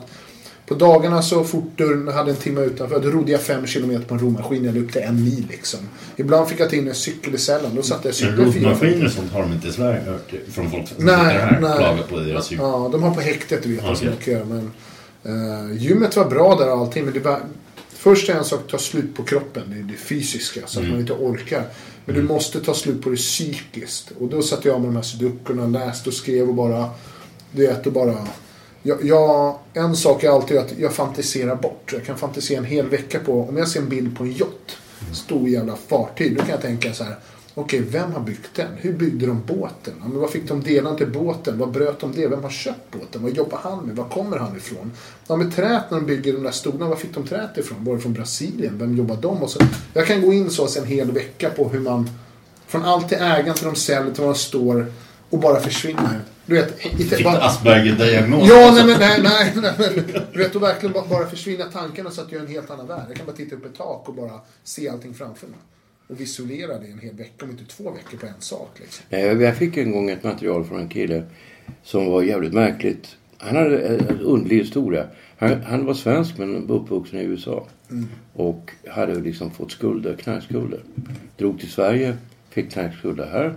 [0.68, 3.00] På dagarna så fort dörren hade en timme utanför.
[3.00, 4.66] Då rodde jag fem kilometer på en romaskin.
[4.66, 5.80] Jag upp en mil liksom.
[6.16, 7.76] Ibland fick jag ta in en cykel i cellen.
[7.76, 10.72] Då satt jag cyklade fyra, rotmaskiner och sånt har de inte i Sverige hört från
[10.72, 11.78] folk som Nej, sitter här nej.
[11.78, 12.66] klagar på deras cykel.
[12.66, 13.96] Ja, de har på häktet du vet okay.
[13.96, 14.36] som Okej.
[14.36, 14.46] åker.
[14.46, 14.72] Men,
[15.34, 17.06] uh, gymmet var bra där och allting.
[17.06, 17.40] Men det var,
[18.06, 19.64] först är en sak att ta slut på kroppen.
[19.70, 20.68] Det är det fysiska.
[20.68, 21.64] Så att man inte orkar.
[22.06, 24.12] Men du måste ta slut på det psykiskt.
[24.20, 26.90] Och då satt jag med de här sudokurna, läste och skrev och bara...
[27.52, 28.28] Du vet, och bara...
[28.84, 31.94] Jag, jag, en sak är alltid att jag fantiserar bort.
[31.94, 33.42] Jag kan fantisera en hel vecka på...
[33.50, 34.78] Om jag ser en bild på en yacht.
[35.14, 36.36] Stor jävla fartyg.
[36.36, 37.16] Då kan jag tänka så här.
[37.58, 38.68] Okej, vem har byggt den?
[38.78, 39.94] Hur byggde de båten?
[40.02, 41.58] Ja, men vad fick de delarna till båten?
[41.58, 42.28] Vad bröt de det?
[42.28, 43.24] Vem har köpt båten?
[43.24, 43.96] Vad jobbar han med?
[43.96, 44.92] Var kommer han ifrån?
[45.28, 47.78] Ja, med trät när de bygger de där stolarna, var fick de trät ifrån?
[47.86, 48.78] Var det från Brasilien?
[48.78, 49.44] Vem jobbar de?
[49.44, 49.60] Och så,
[49.94, 52.10] jag kan gå in så en hel vecka på hur man...
[52.68, 54.92] Från allt till ägaren till de säljer till var de står
[55.30, 56.22] och bara försvinner.
[56.46, 58.50] Du vet, Fick bara, Asperger-diagnos?
[58.50, 62.12] Ja, nej men nej, nej, nej men, Du vet, och verkligen bara, bara försvinna tankarna
[62.12, 63.06] så att jag är en helt annan värld.
[63.08, 65.58] Jag kan bara titta upp ett tak och bara se allting framför mig.
[66.08, 68.70] Och visualisera det en hel vecka, om inte två veckor på en sak.
[68.80, 69.06] Liksom.
[69.10, 71.24] Nej, Jag fick en gång ett material från en kille
[71.84, 73.18] som var jävligt märkligt.
[73.38, 75.08] Han hade en underlig historia.
[75.38, 77.68] Han, han var svensk men uppvuxen i USA.
[78.34, 80.80] Och hade liksom fått skulder, knarkskulder.
[81.38, 82.18] Drog till Sverige,
[82.50, 83.56] fick knarkskulder här.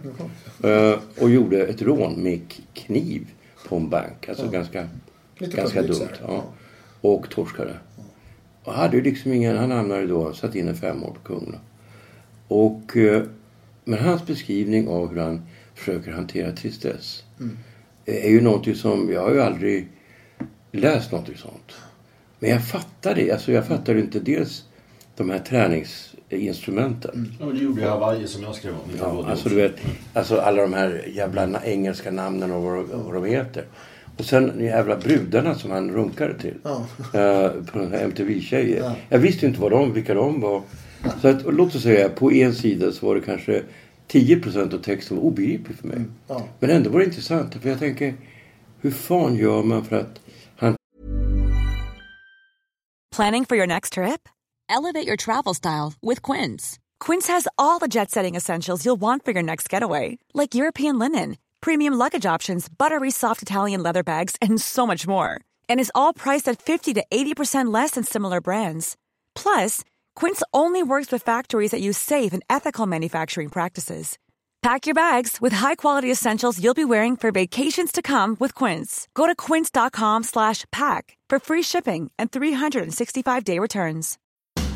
[0.70, 2.40] Eh, och gjorde ett rån med
[2.74, 3.26] kniv
[3.68, 4.28] på en bank.
[4.28, 4.88] Alltså ganska,
[5.38, 6.08] Lite ganska så dumt.
[6.22, 6.44] Ja.
[7.00, 7.74] Och torskade.
[8.64, 11.58] Och hade liksom ingen, han hamnade då, satt inne fem år på Kumla.
[12.48, 13.22] Och, eh,
[13.84, 15.42] men hans beskrivning av hur han
[15.74, 17.24] försöker hantera tristess
[18.06, 19.88] är ju någonting som, jag har ju aldrig
[20.72, 21.72] läst någonting sånt.
[22.38, 23.32] Men jag fattar det.
[23.32, 24.64] Alltså jag fattar inte dels
[25.16, 27.32] de här träningsinstrumenten.
[27.40, 28.90] Ja, men det gjorde ju Hawaii som jag skrev om.
[29.00, 29.76] Ja, alltså du vet,
[30.12, 33.64] alltså alla de här jävla engelska namnen och vad, de- vad de heter.
[34.16, 36.54] Och sen de jävla brudarna som han runkade till.
[36.62, 36.86] Ja.
[37.20, 38.82] Eh, på den här MTV-tjejer.
[38.82, 38.94] Ja.
[39.08, 40.62] Jag visste inte vad de, vilka de var.
[41.20, 43.62] Så att, och låt oss säga, på en sida så var det kanske
[44.08, 45.96] 10% av texten var obegriplig för mig.
[45.96, 46.48] Mm, ja.
[46.58, 47.54] Men ändå var det intressant.
[47.62, 48.14] För jag tänker,
[48.80, 50.20] hur fan gör man för att
[50.56, 50.76] han
[53.16, 54.28] Planning for your next trip?
[54.68, 56.78] Elevate your travel style with Quince.
[57.00, 60.98] Quince has all the jet setting essentials you'll want for your next getaway, like European
[60.98, 65.40] linen, premium luggage options, buttery soft Italian leather bags, and so much more.
[65.68, 68.96] And is all priced at 50 to 80% less than similar brands.
[69.34, 69.84] Plus,
[70.18, 74.18] Quince only works with factories that use safe and ethical manufacturing practices.
[74.62, 79.06] Pack your bags with high-quality essentials you'll be wearing for vacations to come with Quince.
[79.14, 84.18] Go to quince.com slash pack for free shipping and 365-day returns.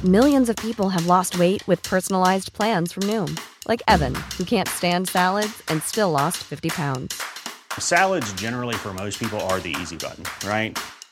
[0.04, 4.68] Millions of people have lost weight with personalized plans from Noom, like Evan, who can't
[4.68, 7.20] stand salads and still lost 50 pounds.
[7.80, 10.78] Salads, generally, for most people, are the easy button, right?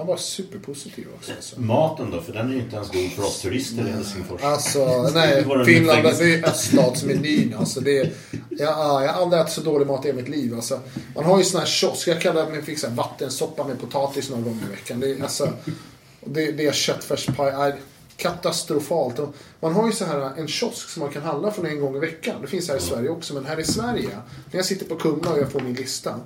[0.00, 1.32] Han var superpositiv också.
[1.32, 1.60] Alltså.
[1.60, 2.20] Maten då?
[2.20, 4.42] För den är ju inte ens god för oss turister i Helsingfors.
[4.42, 5.44] Alltså, nej.
[5.66, 7.54] Finland, är öststatsmenyn.
[7.58, 10.28] Alltså, det är, jag, ja, jag har aldrig ätit så dålig mat i hela mitt
[10.28, 10.54] liv.
[10.54, 10.80] Alltså,
[11.14, 12.08] man har ju sån här kiosk.
[12.08, 15.00] Jag kallar mig fick vattensoppa med potatis några gånger i veckan.
[15.00, 15.52] Det är, alltså,
[16.24, 17.50] det, det är köttfärspaj.
[17.50, 17.76] är
[18.16, 19.18] Katastrofalt.
[19.18, 21.96] Och Man har ju så här en kiosk som man kan handla från en gång
[21.96, 22.42] i veckan.
[22.42, 23.34] Det finns här i Sverige också.
[23.34, 24.10] Men här i Sverige,
[24.50, 26.20] när jag sitter på Kumla och jag får min lista.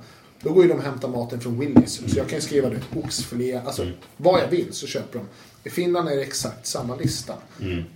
[0.45, 2.01] Då går ju de och hämtar maten från Willys.
[2.07, 5.27] Så jag kan ju skriva det, oxfilé, alltså vad jag vill så köper de.
[5.69, 7.35] I Finland är det exakt samma lista.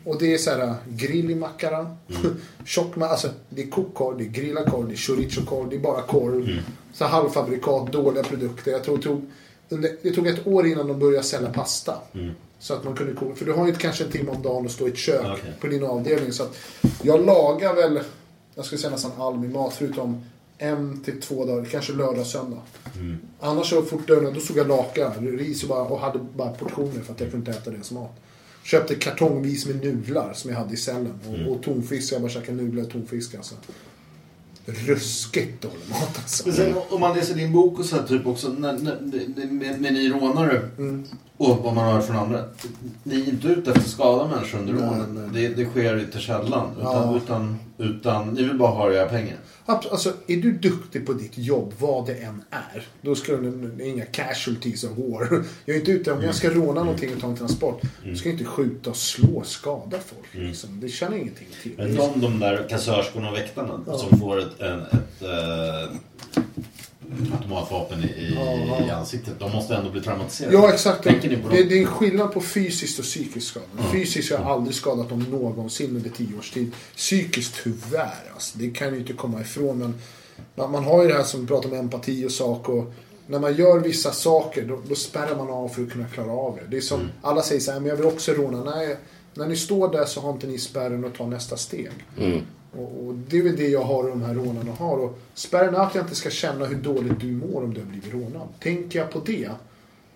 [0.05, 1.97] Och det är så här grill i mackara,
[2.65, 6.03] tjock alltså det är kokkorv, det är grillad korv, det är chorizo-korv, det är bara
[6.03, 6.63] korv.
[6.93, 8.73] Så här halvfabrikat, dåliga produkter.
[8.73, 9.31] Jag tror det tog,
[9.69, 11.95] under, det tog ett år innan de började sälja pasta.
[12.59, 13.35] Så att man kunde koka.
[13.35, 15.53] För du har ju kanske en timme om dagen att stå i ett kök Okej.
[15.61, 16.33] på din avdelning.
[16.33, 16.57] Så att
[17.03, 18.01] jag lagar väl,
[18.55, 20.25] jag skulle säga nästan all min mat förutom
[20.59, 22.63] en till två dagar, kanske lördag söndag.
[23.41, 27.03] Annars så fort dörren, då såg jag laka ris och, bara, och hade bara portioner
[27.03, 28.21] för att jag kunde inte äta det som mat.
[28.63, 31.21] Köpte kartongvis med nudlar som jag hade i cellen.
[31.27, 33.55] Och, och tonfisk, jag bara käkade nudlar och tonfisk alltså.
[34.67, 36.49] ruskigt dålig mat alltså.
[36.49, 39.01] Men sen, om man läser din bok och så här, typ också, när, när,
[39.51, 40.71] med, med ni rånare
[41.39, 42.45] och vad man hör från andra.
[43.03, 45.49] Ni är inte ute efter att skada människor under nej.
[45.49, 46.71] Det, det sker ytterst sällan.
[46.79, 47.17] Utan, Ja.
[47.25, 49.37] utan, utan, ni vill bara ha era pengar.
[49.67, 54.05] Alltså, är du duktig på ditt jobb, vad det än är, då ska du inga
[54.05, 55.45] casualties of war.
[55.65, 58.29] Jag är inte ute, om jag ska råna någonting och ta en transport, då ska
[58.29, 60.47] jag inte skjuta och slå skada folk.
[60.47, 60.81] Liksom.
[60.81, 61.73] Det känner ingenting till.
[61.77, 65.97] Men de, de där kassörskorna och väktarna som får ett, en, ett eh,
[67.33, 69.35] automatvapen i, i, i ansiktet.
[69.39, 70.57] De måste ändå bli traumatiserade.
[70.57, 71.05] Ja, exakt.
[71.05, 71.69] Tänker ni på Det, dem?
[71.69, 73.67] det är en skillnad på fysiskt och psykiskt skada.
[73.93, 76.73] Fysiskt har jag aldrig skadat dem någonsin under tio års tid.
[76.97, 79.79] Psykiskt tyvärr, alltså, det kan ju inte komma ifrån.
[79.79, 79.95] Men
[80.55, 82.69] man, man har ju det här som vi pratar om empati och sak.
[82.69, 82.93] Och
[83.27, 86.57] när man gör vissa saker, då, då spärrar man av för att kunna klara av
[86.57, 86.71] det.
[86.71, 88.65] Det är som, alla säger så här, men jag vill också råna.
[88.65, 88.97] Nej,
[89.35, 91.91] när ni står där så har inte ni spärren att ta nästa steg.
[92.73, 94.99] Och, och det är väl det jag har och de här rånarna har.
[94.99, 97.87] Och spärren är att jag inte ska känna hur dåligt du mår om du har
[97.87, 98.49] blivit rånad.
[98.61, 99.51] Tänker jag på det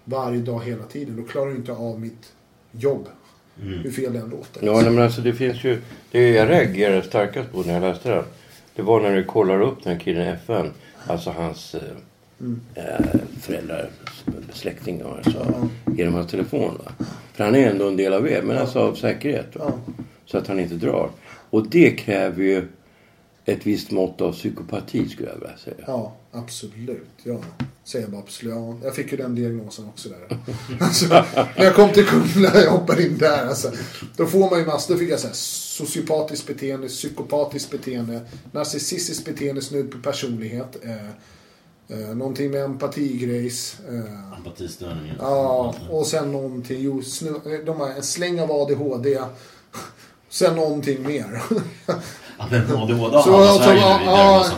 [0.05, 2.33] varje dag hela tiden, då klarar jag inte av mitt
[2.73, 3.09] jobb.
[3.57, 4.67] Hur fel det än låter.
[4.67, 5.81] Ja, men alltså det finns ju...
[6.11, 8.25] Det jag reagerade starkast på när jag läste den.
[8.75, 10.71] Det var när du kollar upp den här killen i FN.
[11.07, 11.81] Alltså hans eh,
[12.75, 13.07] eh,
[13.41, 13.91] föräldrar,
[14.53, 16.79] släktingar alltså, genom hans telefon.
[16.85, 17.07] Va?
[17.33, 19.57] För han är ändå en del av er, men alltså av säkerhet.
[19.57, 19.73] Va?
[20.27, 21.11] Så att han inte drar.
[21.53, 22.69] Och det kräver ju
[23.45, 25.85] ett visst mått av psykopati skulle jag vilja säga.
[25.87, 27.09] Ja, absolut.
[27.23, 27.39] Ja.
[27.85, 28.55] Säger jag bara absolut.
[28.55, 30.39] Ja, jag fick ju den diagnosen också där.
[30.81, 31.07] alltså,
[31.57, 33.47] när jag kom till Kumla, jag hoppade in där.
[33.47, 33.73] Alltså,
[34.17, 34.95] då får man ju massor.
[34.95, 38.21] Då fick jag så här, sociopatiskt beteende, psykopatiskt beteende,
[38.53, 40.85] narcissistiskt beteende, snudd på personlighet.
[40.85, 41.09] Eh,
[41.99, 43.77] eh, någonting med empatigrejs.
[43.89, 45.17] Eh, Empatistörningen.
[45.19, 46.83] Ja, och sen någonting.
[46.83, 47.33] Jo, snu,
[47.67, 49.19] de har en släng av ADHD.
[50.33, 51.43] Sen någonting mer.
[52.39, 54.05] Ja, men ADHD Så, alla Sverige ja, i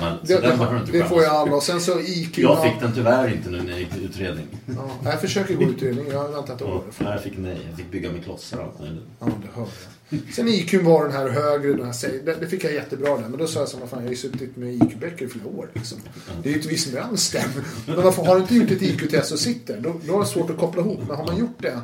[0.01, 1.61] ja, det, det, det skämmas får jag alla.
[1.61, 2.39] Sen så IQ.
[2.39, 4.47] Jag fick den tyvärr inte nu när jag gick till utredning.
[4.67, 6.07] Ja, jag försöker gå utredning.
[6.11, 6.83] Jag har väntat ett Ja, år.
[6.99, 7.59] jag fick nej.
[7.69, 9.03] Jag fick bygga med klossar och allt möjligt.
[9.21, 9.67] Ja, det hör
[10.11, 10.35] jag.
[10.35, 11.73] Sen IQ var den här högre.
[11.75, 13.29] Den här, det, det fick jag jättebra där.
[13.29, 15.47] Men då sa jag så här, fan jag har ju suttit med IQ-böcker i flera
[15.47, 15.69] år.
[15.75, 15.99] Liksom.
[16.43, 17.45] Det är ju ett visst mönster.
[17.87, 20.51] Men varför har du inte gjort ett IQ-test och sitter, då, då är det svårt
[20.51, 21.01] att koppla ihop.
[21.09, 21.81] Men har man gjort det,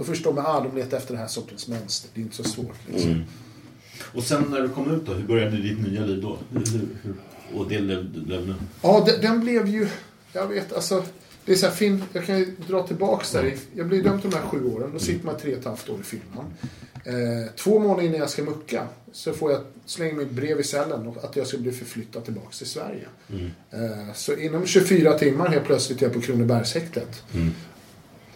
[0.00, 2.10] då förstår man att ah, de letar efter den här sortens mönster.
[2.14, 2.76] Det är inte så svårt.
[2.86, 3.24] Liksom.
[4.14, 6.38] Och sen när du kom ut då, hur började ditt nya liv då?
[6.52, 7.14] Hur, hur, hur,
[7.58, 8.54] och det blev, nu?
[8.82, 9.88] Ja, de- den blev ju...
[10.32, 11.04] Jag vet, alltså...
[11.44, 13.54] Det är så här, fin, jag kan ju dra tillbaks där.
[13.74, 14.90] Jag blev dömd till de här sju åren.
[14.92, 16.48] Då sitter man tre och ett halvt år i Finland.
[17.04, 20.64] Eh, två månader innan jag ska mucka så får jag slänga mig ett brev i
[20.64, 23.06] cellen att jag ska bli förflyttad tillbaks till Sverige.
[23.70, 27.22] Eh, så inom 24 timmar helt plötsligt är jag på Kronobergshäktet.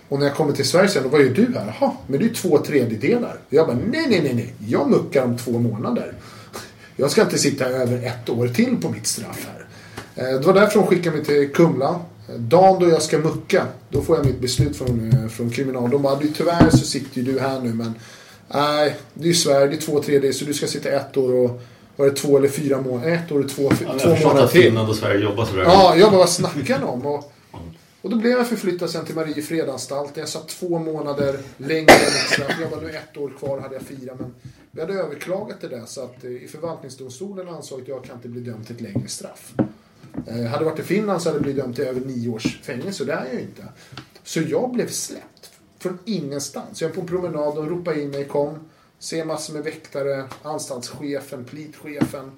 [0.09, 1.75] Och när jag kommer till Sverige sen, var ju du här.
[1.81, 3.37] Jaha, men det är två tredjedelar.
[3.49, 4.55] Jag bara, nej, nej, nej, nej.
[4.69, 6.13] Jag muckar om två månader.
[6.97, 9.67] Jag ska inte sitta över ett år till på mitt straff här.
[10.35, 12.01] Eh, Det var därför de skickade mig till Kumla.
[12.29, 15.91] Eh, Dagen då jag ska mucka, då får jag mitt beslut från, eh, från kriminal.
[15.91, 17.95] De bara, "Du, tyvärr så sitter ju du här nu men
[18.55, 21.33] nej, det är ju Sverige, det är två tredjedelar så du ska sitta ett år
[21.33, 21.61] och
[21.97, 23.11] var det två eller fyra månader?
[23.13, 24.63] Ett år och två, Ja, två jag förstår månader att till.
[24.63, 25.63] Finland och Sverige jobbar sådär.
[25.63, 27.07] Ja, jag bara, vad snackar ni om?
[27.07, 27.33] Och,
[28.05, 30.21] och då blev jag förflyttad sen till Mariefredanstalten.
[30.21, 32.57] Jag satt två månader längre än straff.
[32.61, 34.15] Jag var nu ett år kvar, hade jag fyra.
[34.19, 34.35] Men
[34.71, 38.29] vi hade överklagat det där så att eh, i förvaltningsdomstolen ansåg att jag kan inte
[38.29, 39.55] bli dömd till ett längre straff.
[40.27, 42.61] Eh, hade jag varit i Finland så hade jag blivit dömd till över nio års
[42.63, 43.65] fängelse och det är jag ju inte.
[44.23, 46.81] Så jag blev släppt från ingenstans.
[46.81, 48.59] Jag är på en promenad och ropade in mig, kom.
[48.99, 52.31] Ser massor med väktare, anstaltschefen, plitchefen.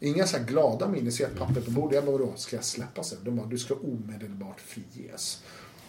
[0.00, 1.94] Inga så här glada minnen, ser ett papper på bordet.
[1.94, 3.14] Jag bara, vadå, ska jag släppas?
[3.24, 5.38] De bara, du ska omedelbart friges.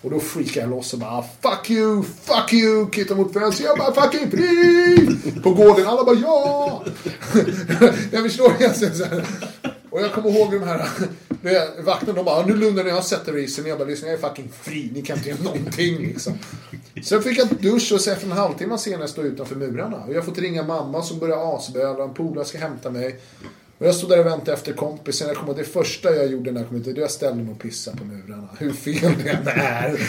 [0.01, 3.67] Och då freakar jag loss och bara, fuck you, fuck you, kittar mot fönstret.
[3.67, 5.07] Jag bara, fucking fri!
[5.43, 6.83] På gården, alla bara, ja!
[8.11, 9.25] jag förstår egentligen så här.
[9.89, 10.89] Och jag kommer ihåg de här
[11.83, 13.65] vakterna, de bara, nu lugnar ni, jag har sett er isen.
[13.65, 16.33] Jag bara, lyssna, jag är fucking fri, ni kan inte göra någonting liksom.
[17.03, 19.97] Sen fick jag dusch och så efter en halvtimme senare stå jag utanför murarna.
[19.97, 23.19] Och jag har fått ringa mamma som börjar asböla, en polare ska hämta mig.
[23.81, 25.27] Och jag stod där och väntade efter kompisen.
[25.27, 27.43] Jag kommer det första jag gjorde när jag kom ut, det var att jag ställde
[27.43, 28.47] mig och pissade på murarna.
[28.57, 29.99] Hur fel det än är.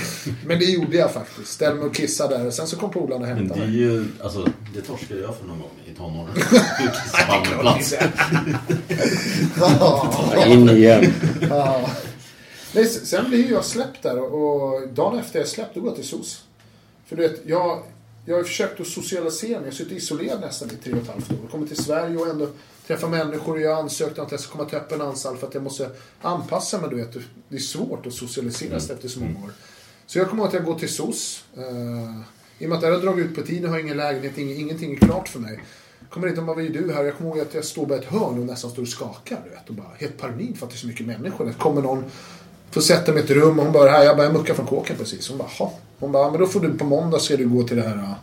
[0.46, 1.52] Men det gjorde jag faktiskt.
[1.52, 2.46] Ställde mig och kissade där.
[2.46, 3.76] Och sen så kom polaren och Men hämtade det är mig.
[3.78, 6.34] ju, alltså, det torskade jag för någon gång i tonåren.
[6.34, 7.94] Kissar plats.
[10.46, 11.12] In igen.
[11.48, 11.90] Ja.
[12.74, 16.08] Nej, sen blir jag släppt där och, dagen efter jag släppt, då går jag till
[16.08, 16.44] SOS.
[17.06, 17.82] För du vet, jag,
[18.26, 19.58] jag har försökt att socialisera mig.
[19.58, 21.48] Jag har suttit isolerad nästan i tre och ett halvt år.
[21.50, 22.48] Kommit till Sverige och ändå
[22.92, 23.60] träffa människor.
[23.60, 25.90] Jag har ansökt om att jag ska komma till öppen anstalt för att jag måste
[26.22, 26.90] anpassa mig.
[26.90, 27.12] Du vet.
[27.48, 29.52] Det är svårt att socialisera sig efter så många år.
[30.06, 31.44] Så jag kommer ihåg att jag går till SOS.
[31.58, 31.64] Uh,
[32.58, 34.60] I och med att det har dragit ut på tiden, har jag ingen lägenhet, ing-
[34.60, 35.60] ingenting är klart för mig.
[36.10, 37.04] Kommer inte vad är du här?
[37.04, 39.40] Jag kommer ihåg att jag står på ett hörn och nästan står och skakar.
[39.44, 41.44] Du vet, och bara helt paranoid för att det är så mycket människor.
[41.44, 42.04] Det kommer någon,
[42.70, 44.66] får sätta mig i ett rum och hon bara, här, jag bara, jag muckar från
[44.66, 45.28] kåken precis.
[45.28, 45.70] Hon bara, jaha.
[45.98, 48.14] Hon bara, men då får du på måndag ska du gå till det här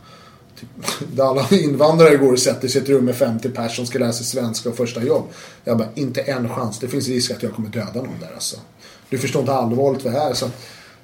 [0.59, 0.69] Typ,
[1.15, 3.99] där alla invandrare går och sätter sig i ett rum med 50 personer som ska
[3.99, 5.27] lära sig svenska och första jobb.
[5.63, 6.79] Jag bara, inte en chans.
[6.79, 8.57] Det finns risk att jag kommer döda någon där alltså.
[9.09, 10.33] Du förstår inte allvarligt vad det är.
[10.33, 10.49] Så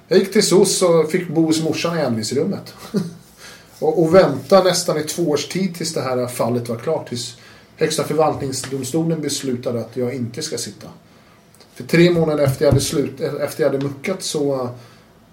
[0.08, 2.74] jag gick till SOS och fick bo hos morsan i Elvis-rummet.
[3.78, 7.08] och, och vänta nästan i två års tid tills det här fallet var klart.
[7.08, 7.36] Tills
[7.78, 10.88] Högsta förvaltningsdomstolen beslutade att jag inte ska sitta.
[11.74, 14.68] För tre månader efter jag hade, slut, efter jag hade muckat så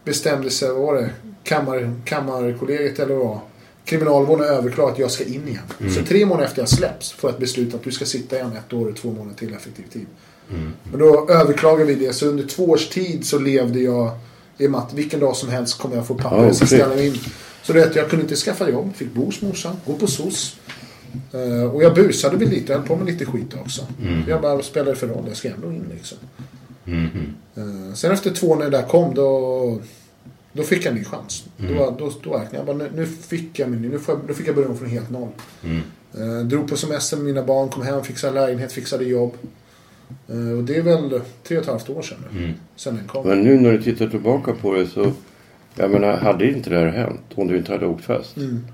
[0.03, 1.09] bestämde sig, vad var det,
[1.43, 3.39] Kammar, Kammarkollegiet eller vad
[3.85, 5.63] Kriminalvården överklagat att jag ska in igen.
[5.79, 5.93] Mm.
[5.93, 8.51] Så tre månader efter jag släpps får jag ett beslut att du ska sitta igen
[8.57, 10.05] ett år och två månader till effektiv tid.
[10.49, 10.73] Mm.
[10.91, 12.13] Men då överklagade vi det.
[12.13, 14.11] Så under två års tid så levde jag
[14.57, 16.37] i att vilken dag som helst kommer jag få papper.
[16.37, 16.67] Okej.
[16.67, 17.17] ställa mig in.
[17.63, 18.95] Så det att jag kunde inte skaffa jobb.
[18.95, 19.75] Fick bo hos morsan.
[19.85, 20.55] Gå på SOS.
[21.31, 22.71] Eh, och jag busade väl lite.
[22.71, 23.87] Jag höll på med lite skit också.
[24.01, 24.23] Mm.
[24.27, 25.23] Jag bara, det för roll?
[25.27, 26.17] Jag ska ändå in liksom.
[27.55, 29.79] Eh, sen efter två när det där kom då,
[30.53, 31.45] då fick jag en ny chans.
[31.59, 31.75] Mm.
[31.75, 34.47] Då, då, då jag bara, nu, nu fick jag min, nu får jag, då fick
[34.47, 35.29] jag börja om från helt noll.
[35.63, 35.81] Mm.
[36.39, 39.33] Eh, drog på semester med mina barn, kom hem, fixade lägenhet, fixade jobb.
[40.29, 42.43] Eh, och det är väl tre och ett halvt år sedan nu.
[42.43, 42.53] Mm.
[42.75, 43.27] Sen den kom.
[43.27, 45.11] Men nu när du tittar tillbaka på det så,
[45.75, 48.65] jag menar, hade inte det här hänt, om du inte hade åkt fast, Mm.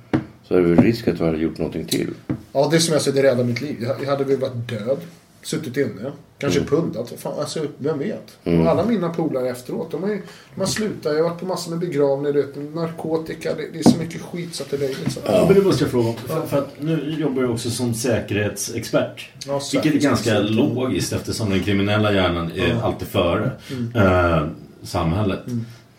[0.43, 2.09] så är det väl risk att du hade gjort någonting till.
[2.53, 3.75] Ja, det är som jag säger, det räddade mitt liv.
[3.81, 4.97] Jag, jag hade väl varit död.
[5.41, 6.11] Suttit inne.
[6.37, 7.13] Kanske pundat.
[7.17, 8.37] Fan, alltså, vem vet?
[8.43, 8.67] Mm.
[8.67, 10.21] Alla mina polare efteråt, de har, ju,
[10.55, 11.13] de har slutat.
[11.15, 13.53] Jag har varit på massor med begravningar, du vet, narkotika.
[13.55, 15.11] Det, det är så mycket skit så att det är löjligt.
[15.11, 15.19] Så.
[15.25, 16.15] Ja, men det måste jag fråga om.
[16.15, 19.29] För, för att nu jobbar jag också som säkerhetsexpert.
[19.47, 20.75] Ja, Vilket är ganska säkerhetsexpert.
[20.75, 22.81] logiskt eftersom den kriminella hjärnan är Ja.
[22.83, 23.91] alltid före Mm.
[23.95, 24.47] eh,
[24.83, 25.39] samhället.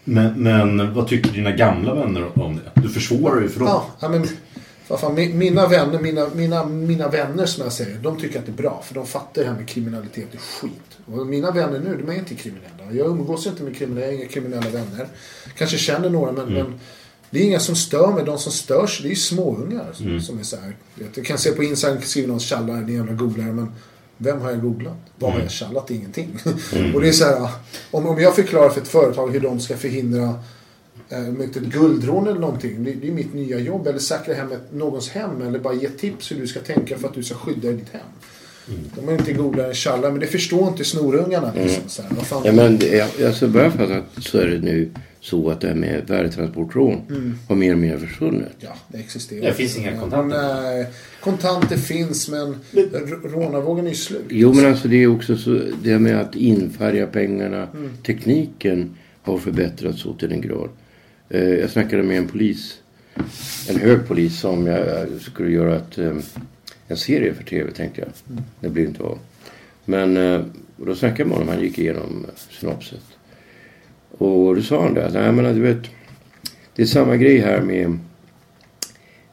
[0.05, 2.81] Men, men vad tycker dina gamla vänner om det?
[2.83, 3.81] Du försvårar ju för dem.
[4.00, 4.26] Ja, men
[4.90, 8.46] vad fan, mi- mina vänner, mina, mina, mina vänner som jag säger, de tycker att
[8.46, 8.83] det är bra.
[8.87, 10.98] För de fattar det här med kriminalitet är skit.
[11.07, 12.92] Och mina vänner nu, de är inte kriminella.
[12.92, 15.07] Jag umgås inte med kriminella, jag har inga kriminella vänner.
[15.59, 16.81] Kanske känner några, men, men
[17.31, 18.24] det är inga som stör mig.
[18.24, 20.76] De som störs, det är småungar som, som är så här.
[20.94, 23.72] vet, Jag kan se på Instagram, skriver någon tjallar, din jävla googlare, men
[24.16, 24.96] vem har jag googlat?
[25.18, 25.90] Vad har jag tjallat?
[25.90, 26.38] Ingenting.
[26.94, 27.48] och det är så här,
[27.90, 30.35] om, om jag förklarar för ett företag hur de ska förhindra
[31.11, 32.85] eh, med ett guldrån eller någonting.
[32.85, 33.87] Det, är mitt nya jobb.
[33.87, 35.42] Eller säkra hem ett, någons hem.
[35.42, 38.03] Eller bara ge tips hur du ska tänka för att du ska skydda ditt hem.
[38.96, 40.11] De är inte goda än tjallar.
[40.11, 41.53] Men det förstår inte snorungarna.
[41.55, 42.42] Liksom, så här, vad fan.
[42.44, 45.75] Ja, men det alltså bara för att så är det nu så att det här
[45.75, 47.35] med värdetransportrån Mm.
[47.49, 48.49] har mer och mer försvunnit.
[48.59, 49.46] Ja, det existerar.
[49.46, 50.62] Det finns inga kontanter.
[50.62, 50.87] Nej,
[51.20, 52.57] kontanter finns men
[53.25, 54.25] rånarvågen är ju slut.
[54.29, 57.68] Jo men alltså det är också så det här med att infärga pengarna.
[57.75, 57.90] Mm.
[58.07, 60.68] Tekniken har förbättrats så till den grad.
[61.31, 62.81] Eh, jag snackade med en polis.
[63.69, 66.16] En hög polis som jag skulle göra ett, eh,
[66.88, 68.11] en serie för tv tänkte jag.
[68.31, 68.43] Mm.
[68.61, 69.19] Det blir inte av.
[69.85, 70.40] Men eh,
[70.77, 71.55] då snackade jag med honom.
[71.55, 73.05] Han gick igenom synopset.
[74.11, 75.07] Och då sa han det.
[75.07, 75.90] att, Nej men du vet.
[76.75, 77.99] Det är samma grej här med.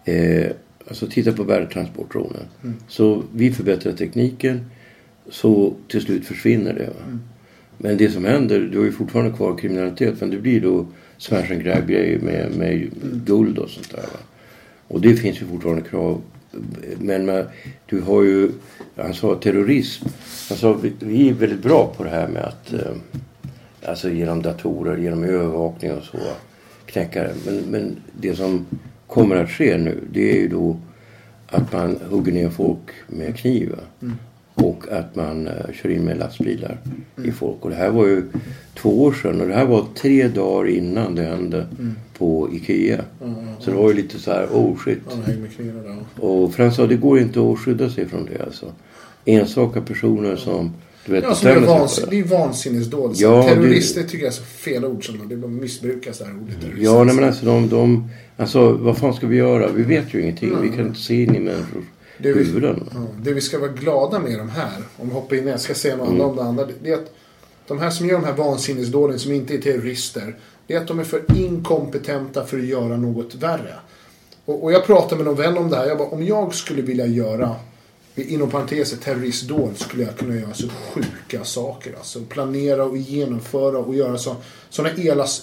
[0.05, 0.51] Eh,
[0.87, 2.43] alltså titta på värdetransportrånen.
[2.87, 4.65] Så vi förbättrar tekniken.
[5.29, 6.85] Så till slut försvinner det.
[6.85, 7.19] Va?
[7.77, 10.21] Men det som händer, du har ju fortfarande kvar kriminalitet.
[10.21, 12.89] Men det blir då smash and grab grejer med, med
[13.25, 14.01] guld och sånt där.
[14.01, 14.19] Va?
[14.87, 16.21] Och det finns ju fortfarande krav.
[16.97, 17.47] Men med,
[17.85, 18.51] du har ju,
[18.95, 20.05] han sa terrorism.
[20.49, 22.95] Han sa vi, vi är väldigt bra på det här med att eh,
[23.85, 26.17] alltså genom datorer, genom övervakning och så
[26.85, 27.35] knäcka det.
[27.45, 28.65] Men, men det som
[29.07, 30.77] kommer att ske nu det är ju då
[31.47, 33.75] att man hugger ner folk med kniv.
[34.01, 34.15] Mm.
[34.57, 36.77] Och att man eh, kör in med lastbilar
[37.25, 37.55] i folk.
[37.61, 38.23] Och det här var ju
[38.75, 41.67] två år sedan och det här var tre dagar innan det hände
[42.17, 43.01] på Ikea.
[43.59, 44.99] Så det var ju lite så här, oh shit.
[46.19, 48.71] Och Frans sa det går inte att skydda sig från det alltså.
[49.25, 50.71] Enstaka personer som
[51.05, 53.11] du vet Ja, som är bestämmer sig vans, det är vansinnesdåd.
[53.15, 56.55] Ja, det- Terrorister tycker jag är så fel ord som det missbrukas det här ordet.
[56.79, 58.09] Ja, nej, men alltså de, de...
[58.37, 59.71] Alltså vad fan ska vi göra?
[59.71, 60.61] Vi vet ju ingenting.
[60.61, 61.83] Vi kan inte se in i människors
[62.17, 62.89] Det vi, huvuden.
[62.93, 65.75] ja, det vi ska vara glada med de här, om vi hoppar in, jag ska
[65.75, 66.21] säga något Mm.
[66.21, 66.67] om det andra.
[66.83, 67.11] Det är att
[67.67, 70.99] de här som gör de här vansinnesdåden, som inte är terrorister, det är att de
[70.99, 73.73] är för inkompetenta för att göra något värre.
[74.45, 75.85] Och, och jag pratade med någon vän om det här.
[75.87, 77.55] Jag bara, om jag skulle vilja göra,
[78.15, 81.93] inom parentes, terroristdåd, skulle jag kunna göra så sjuka saker.
[81.97, 84.35] Alltså planera och genomföra och göra så,
[84.69, 84.95] sådana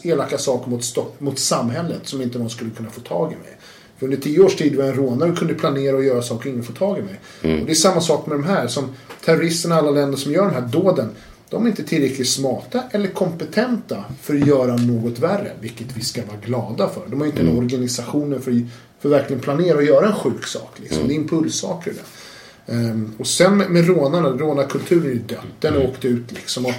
[0.02, 0.84] elaka saker mot,
[1.18, 3.56] mot samhället som inte någon skulle kunna få tag i mig.
[4.04, 6.64] Under tio års tid var jag en rånare och kunde planera och göra saker ingen
[6.64, 7.20] får tag i mig.
[7.60, 8.68] Och det är samma sak med de här.
[8.68, 8.88] Som
[9.24, 11.10] terroristerna i alla länder som gör de här dåden.
[11.50, 15.52] De är inte tillräckligt smarta eller kompetenta för att göra något värre.
[15.60, 17.02] Vilket vi ska vara glada för.
[17.10, 18.66] De har inte en organisation för,
[19.00, 20.70] för att verkligen planera och göra en sjuk sak.
[20.76, 21.08] Liksom.
[21.08, 22.72] Det är impulssaker det.
[22.72, 25.38] Ehm, och sen med, med rånarna, rånarkulturen är ju död.
[25.60, 26.66] Den har åkt ut liksom.
[26.66, 26.72] Och,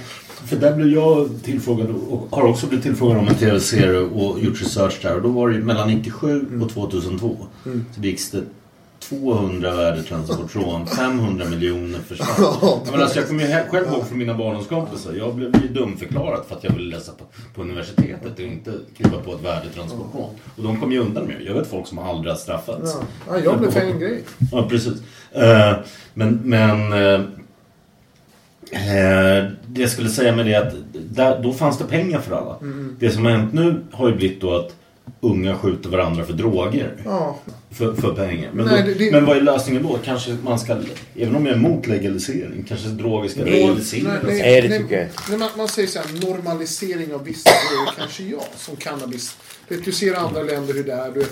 [0.46, 4.62] För där blev jag tillfrågad och har också blivit tillfrågad om en tv-serie och gjort
[4.62, 5.16] research där.
[5.16, 7.36] Och då var det mellan 97 och 2002.
[7.94, 8.42] Så begicks det
[9.08, 12.80] 200 värdetransportrån, 500 miljoner försvann.
[12.90, 15.12] Men alltså, jag kommer ju själv ihåg från mina barndomskompisar.
[15.12, 17.24] Jag blev ju dumförklarad för att jag ville läsa på,
[17.54, 20.30] på universitetet och inte kliva på ett värdetransportrån.
[20.56, 21.42] Och de kom ju undan med.
[21.42, 22.96] Jag vet folk som aldrig har straffats.
[23.28, 24.22] ja, ja, jag blev grej.
[24.52, 25.02] Ja, precis.
[25.32, 25.76] Eh,
[26.14, 26.92] men men
[28.72, 32.36] eh, det jag skulle säga med det är att där, då fanns det pengar för
[32.36, 32.56] alla.
[32.60, 32.96] Mm.
[33.00, 34.74] Det som har hänt nu har ju blivit då att
[35.20, 36.92] unga skjuter varandra för droger.
[37.04, 37.38] Ja,
[37.70, 38.50] För, för pengar.
[38.54, 39.98] Men, Nej, då, det- det- men vad är lösningen då?
[40.04, 40.76] Kanske man ska,
[41.16, 44.22] även om jag är emot legalisering, kanske droger ska legaliseras?
[44.22, 45.08] Nej, det tycker jag inte.
[45.28, 49.36] Nej, man, man säger så här, normalisering av vissa grejer kanske ja, som cannabis.
[49.84, 51.10] Du, ser andra länder hur det är.
[51.14, 51.24] Du,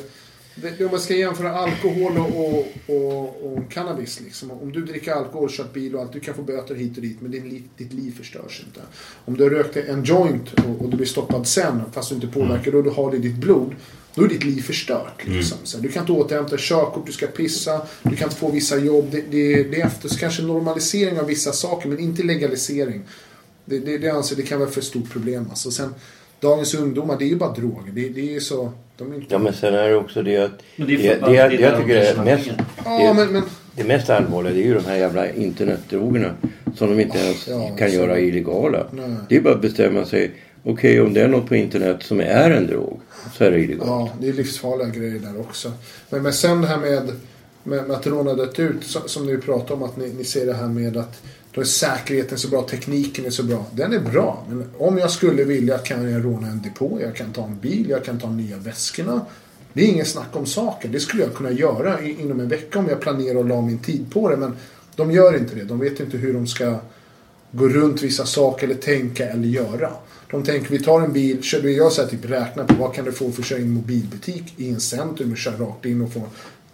[0.63, 4.21] om man ska jämföra alkohol och, och, och, och cannabis.
[4.21, 4.51] Liksom.
[4.51, 7.21] Om du dricker alkohol, kört bil och allt, du kan få böter hit och dit,
[7.21, 8.81] men din ditt liv förstörs inte.
[9.25, 12.27] Om du har rökt en joint och, och du blir stoppad sen, fast du inte
[12.27, 13.75] påverkar, då du har det i ditt blod,
[14.15, 15.27] då är ditt liv förstört.
[15.27, 15.59] Liksom.
[15.63, 18.79] Så här, du kan inte återhämta körkort, du ska pissa, du kan inte få vissa
[18.79, 19.09] jobb.
[19.11, 23.03] Det, det, det är efter, kanske normalisering av vissa saker, men inte legalisering.
[23.65, 25.47] Det, det, det anser det kan vara för stort problem.
[25.51, 25.71] Alltså.
[25.71, 25.95] Sen,
[26.41, 27.93] dagens ungdomar, det är ju bara droger.
[27.93, 28.73] Det, det är så...
[28.97, 29.27] De inte...
[29.29, 30.63] Ja, men sen är det också det att...
[30.77, 32.51] Men det är det, det, att det, jag tycker de är mest...
[32.85, 33.43] Ja, men, men,
[33.77, 36.35] Det mest allvarliga det är ju de här jävla internetdrogerna
[36.77, 38.87] som de inte ens Ja, kan så- göra illegala.
[38.93, 39.11] Nej.
[39.29, 40.31] Det är bara att bestämma sig.
[40.65, 43.01] Okej, om det är något på internet som är en drog
[43.39, 43.89] så är det illegalt.
[43.89, 45.73] ja, det är livsfarliga grejer där också.
[46.11, 47.03] Men, men sen det här med,
[47.63, 50.55] med, med att råna dött ut, som ni pratar om, att ni, ni ser det
[50.55, 51.23] här med att
[51.55, 53.67] då är säkerheten så bra, tekniken är så bra.
[53.73, 57.33] Den är bra, men om jag skulle vilja kan jag råna en depå, jag kan
[57.33, 59.27] ta en bil, jag kan ta nya väskorna.
[59.73, 60.89] Det är ingen snack om saker.
[60.89, 64.07] Det skulle jag kunna göra inom en vecka om jag planerar och la min tid
[64.13, 64.37] på det.
[64.37, 64.57] Men
[64.97, 65.65] de gör inte det.
[65.65, 66.79] De vet inte hur de ska
[67.51, 69.91] gå runt vissa saker eller tänka eller göra.
[70.31, 72.95] De tänker vi tar en bil, kör du jag så här, typ räknar på vad
[72.95, 75.85] kan du få för att köra in en mobilbutik i en centrum och köra rakt
[75.85, 76.23] in och få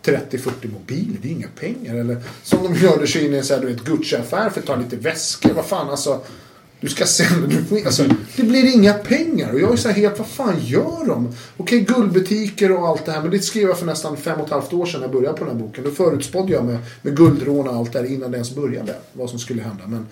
[0.04, 1.94] 30-40 mobiler, det är inga pengar.
[1.94, 4.60] Eller som de gör, det sig in i en så här, du vet, Gucci-affär för
[4.60, 5.52] att ta lite väskor.
[5.52, 6.20] Vad fan alltså.
[6.80, 8.04] Du ska sälja, du får, alltså,
[8.36, 9.52] det blir inga pengar.
[9.52, 11.34] Och jag är så här helt, vad fan gör de?
[11.56, 13.22] Okej, guldbutiker och allt det här.
[13.22, 15.38] Men det skrev jag för nästan fem och ett halvt år sedan när jag började
[15.38, 15.84] på den här boken.
[15.84, 18.94] Då förutspådde jag med, med guldrån och allt det här innan det ens började.
[19.12, 19.86] Vad som skulle hända.
[19.86, 20.06] Men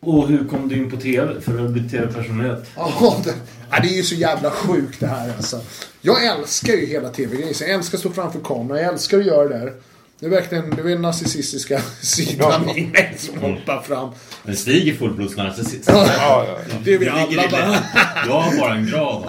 [0.00, 1.40] och hur kom du in på TV?
[1.40, 2.70] För att bli TV-personlighet?
[2.76, 3.34] Ja, det,
[3.82, 5.60] det är ju så jävla sjukt det här alltså.
[6.00, 7.54] Jag älskar ju hela tv-grejen.
[7.60, 8.78] Jag älskar att stå framför kameran.
[8.82, 9.72] Jag älskar att göra det där.
[10.20, 14.10] Det är verkligen det är den narcissistiska sidan i mig som hoppar fram.
[14.42, 15.84] Men Stig är fullblodsnarcissist.
[15.88, 17.82] Ja, Det är vi alla bara.
[18.26, 19.24] Jag har bara en grad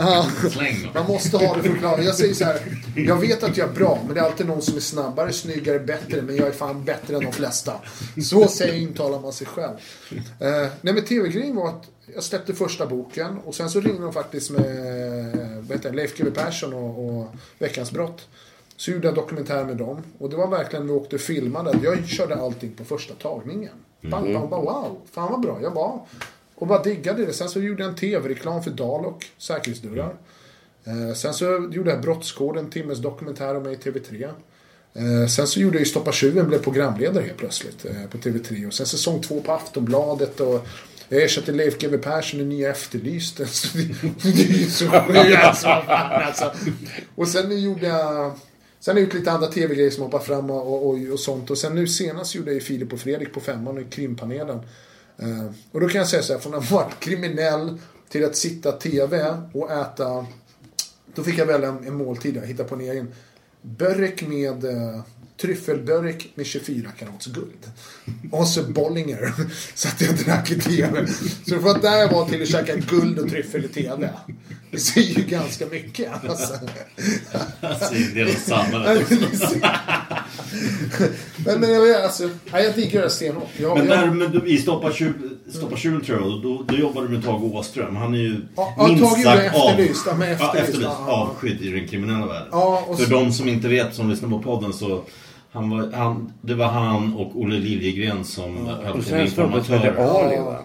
[0.51, 0.91] släng.
[0.93, 2.05] Man måste ha det förklarat.
[2.05, 2.59] Jag säger så här.
[2.95, 5.79] Jag vet att jag är bra, men det är alltid någon som är snabbare, snyggare,
[5.79, 6.21] bättre.
[6.21, 7.73] Men jag är fan bättre än de flesta.
[8.23, 9.73] Så säger intalar man sig själv.
[10.39, 11.83] Eh, nej men tv-grejen var att
[12.15, 14.65] jag släppte första boken och sen så ringde de faktiskt med
[15.67, 17.27] vad heter det, Leif GW Persson och, och
[17.59, 18.27] Veckans brott.
[18.82, 20.03] Så gjorde jag en dokumentär med dem.
[20.17, 21.79] Och det var verkligen, vi åkte och filmade.
[21.84, 23.73] Jag körde allting på första tagningen.
[24.01, 24.97] Bang, bang, bang, wow.
[25.11, 26.01] Fan vad bra jag var.
[26.55, 27.34] Och bara diggade det.
[27.34, 30.15] Sen så gjorde jag en tv-reklam för Dalok, säkerhetsdörrar.
[30.84, 34.29] Eh, sen så gjorde jag Brottskoden, en timmes dokumentär om mig i TV3.
[34.93, 38.67] Eh, sen så gjorde jag ju Stoppa tjuven, blev programledare helt plötsligt eh, på TV3.
[38.67, 40.67] Och sen säsong två på Aftonbladet och
[41.09, 43.38] jag ersatte Leif GW Persson i Nya Efterlyst.
[44.23, 46.51] Det, är ju så sjukt alltså.
[47.15, 48.34] Och sen gjorde jag
[48.82, 51.49] Sen har jag gjort lite andra tv-grejer som hoppar fram och, och, och sånt.
[51.49, 54.59] Och sen nu senast gjorde jag ju Filip och Fredrik på femman i krimpanelen.
[55.17, 57.77] Eh, och då kan jag säga så här, från att ha varit kriminell
[58.09, 60.25] till att sitta tv och äta
[61.15, 62.36] då fick jag välja en, en måltid.
[62.36, 63.13] Jag hittade på en egen.
[63.61, 65.01] Börek med eh,
[65.41, 67.71] tryffelbörek med 24 karats guld.
[68.31, 69.33] Och så Bollinger.
[69.75, 71.07] Så att jag drack i tv.
[71.47, 74.09] Så från där jag var till att käka guld och tryffel i tv.
[74.71, 76.11] Det säger ju ganska mycket.
[76.29, 76.53] Alltså.
[77.61, 79.05] Alltså, det är något samhälle.
[81.45, 83.49] men, men jag, alltså, nej, jag diggar det stenhårt.
[83.57, 87.09] Jag, Men jag, där, men du, i Stoppa tjuven tror jag, då, då jobbar du
[87.09, 87.95] med Tage Åström.
[87.95, 90.23] Han är ju Ja, minst sagt av, Efterlyst, ja,
[90.55, 92.47] Efterlyst, ja, avskydd i den kriminella världen.
[92.51, 95.03] Ja, För så- de som inte vet, som lyssnar på podden, så
[95.51, 99.25] han var, han, det var han och Olle Liljegren som höll Och på sen med
[99.27, 99.95] informatörer.
[100.25, 100.43] Ali Ja.
[100.45, 100.57] va?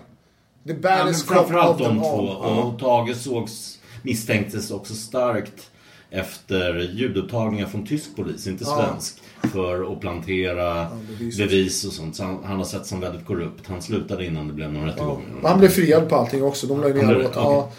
[0.67, 2.07] the Ja, baddest cop framförallt de två.
[2.07, 5.71] Och Tage sågs, misstänktes också starkt
[6.11, 8.77] efter ljudupptagningar från tysk polis, inte Ja.
[8.89, 9.23] svensk.
[9.53, 11.39] För att plantera bevis.
[11.39, 12.17] bevis och sånt.
[12.17, 13.67] Så han, han har sett som väldigt korrupt.
[13.69, 15.23] Han slutade innan det blev någon rättegång.
[15.43, 16.67] Och Han blev friad på allting också.
[16.67, 17.33] De la ner åt.
[17.35, 17.71] Ja,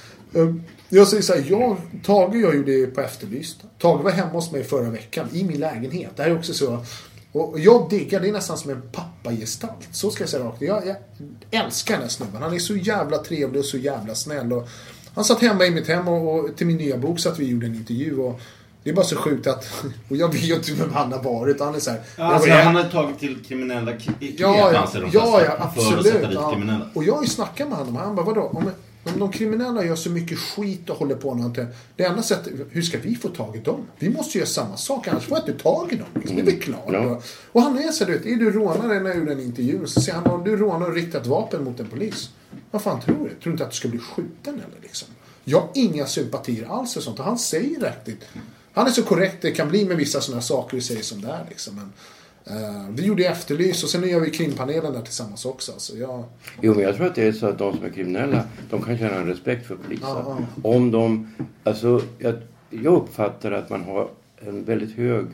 [0.90, 3.58] Jag säger så här, jag, Tage och jag gjorde det på Efterlyst.
[3.80, 6.12] Tage var hemma hos mig förra veckan i min lägenhet.
[6.16, 6.86] Det här är också så.
[7.32, 9.88] Och jag diggar, det är nästan som en pappagestalt.
[9.92, 10.62] Så ska jag säga rakt.
[10.62, 10.96] Jag, jag
[11.52, 12.42] älskar den här snubben.
[12.42, 14.54] Han är så jävla trevlig och så jävla snäll.
[14.54, 14.68] Och
[15.16, 17.46] han satt hemma i mitt hem och, och till min nya bok så att vi
[17.50, 18.18] gjorde en intervju.
[18.20, 18.40] Och
[18.84, 21.60] det är bara så sjukt att, och jag vet ju inte vem han har varit.
[21.60, 25.40] Han är så här, Alltså, jag- han har tagit till kriminella Ja, ja, ja, ja
[25.40, 26.06] För att absolut.
[26.06, 26.52] sätta dit Ja.
[26.52, 26.86] kriminella.
[26.94, 27.96] Och jag har ju snackat med honom.
[27.96, 28.42] Han bara, vadå?
[28.42, 28.70] Om,
[29.14, 31.66] om de kriminella gör så mycket skit och håller på någonting.
[31.96, 33.88] Det enda sättet, hur ska vi få tag i dem?
[34.00, 36.08] Vi måste göra samma sak, annars får jag inte tag i dem.
[36.16, 36.36] Liksom.
[36.36, 36.90] Det är väl klart.
[36.92, 37.22] Ja.
[37.52, 39.88] Och han är så du vet, är du rånare när jag gjorde en intervju?
[39.88, 42.30] Så säger han, om du rånar och riktar ett vapen mot en polis.
[42.72, 43.30] Vad fan tror du?
[43.30, 45.08] Tror du inte att du ska bli skjuten eller liksom?
[45.44, 47.20] Jag har inga sympatier alls för sånt.
[47.20, 48.24] Och han säger ut.
[48.74, 51.28] Han är så korrekt det kan bli med vissa sådana saker du säger som det
[51.28, 51.76] är liksom.
[51.76, 51.94] Men,
[52.50, 55.72] eh, vi gjorde Efterlys och sen nu gör vi krimpanelen där tillsammans också.
[55.78, 56.24] Så jag,
[56.62, 58.98] Jo, men jag tror att det är så att de som är kriminella, de kan
[58.98, 60.08] känna en respekt för polisen.
[60.10, 61.34] Ja, Om de,
[61.64, 62.36] alltså, jag,
[62.70, 65.26] jag uppfattar att man har en väldigt hög,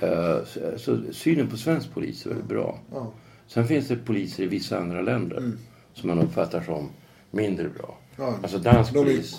[0.00, 0.36] eh,
[0.76, 2.78] så, synen på svensk polis är väldigt bra.
[2.92, 3.12] ja.
[3.46, 5.52] Sen finns det poliser i vissa andra länder
[5.94, 6.88] som man uppfattar som
[7.30, 7.96] mindre bra.
[8.42, 9.38] Alltså dansk polis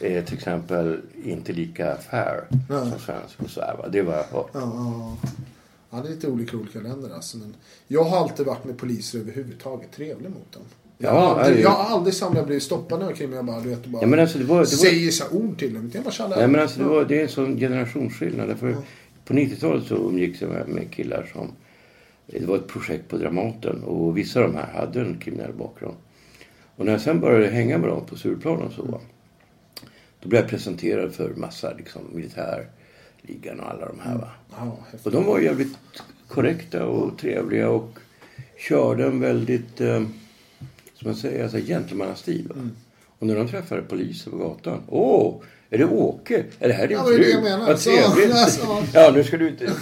[0.00, 3.88] är till exempel inte lika fair som svensk och så här, va?
[3.88, 4.50] Det är vad jag har hört.
[5.96, 6.02] Ja, ja.
[6.02, 7.36] ja, det är lite olika olika länder alltså.
[7.38, 7.54] Men
[7.88, 9.92] jag har alltid varit med poliser överhuvudtaget.
[9.92, 10.62] Trevlig mot dem.
[10.98, 13.36] Jag, Ja, har, aldrig, jag har aldrig samlat blivit stoppad när jag kring mig.
[13.36, 15.58] Jag bara, du vet, bara Ja, men alltså, det var- det var- säger så ord
[15.58, 15.90] till dem.
[15.94, 16.36] Jag bara tjallar.
[16.36, 18.48] Nej men alltså det, var, det är en sån generationsskillnad.
[18.48, 18.76] Därför
[19.24, 21.48] På 90-talet så umgicks jag med, med killar som...
[22.26, 25.94] Det var ett projekt på Dramaten och vissa av de här hade en kriminell bakgrund.
[26.76, 29.00] Och när jag sen började hänga med dem på Surplan och så.
[30.20, 32.02] Då blev jag presenterad för massa liksom,
[33.26, 34.18] militärligan och alla de här.
[34.18, 34.30] Va?
[34.50, 35.06] Ja, häftigt.
[35.06, 35.78] Och de var jävligt
[36.28, 37.98] korrekta och trevliga och
[38.68, 40.02] körde en väldigt, eh,
[40.94, 42.48] som man säger, alltså gentlemannastil.
[42.48, 42.70] va.
[43.18, 44.82] Och när de träffade poliser på gatan.
[44.88, 46.44] Åh, är det Åke?
[46.58, 47.30] Är det här din Ja, det det fru?
[47.30, 47.66] jag menar.
[47.66, 48.34] Vad trevligt.
[48.36, 48.84] alltså.
[48.94, 49.72] Ja, nu ska du inte...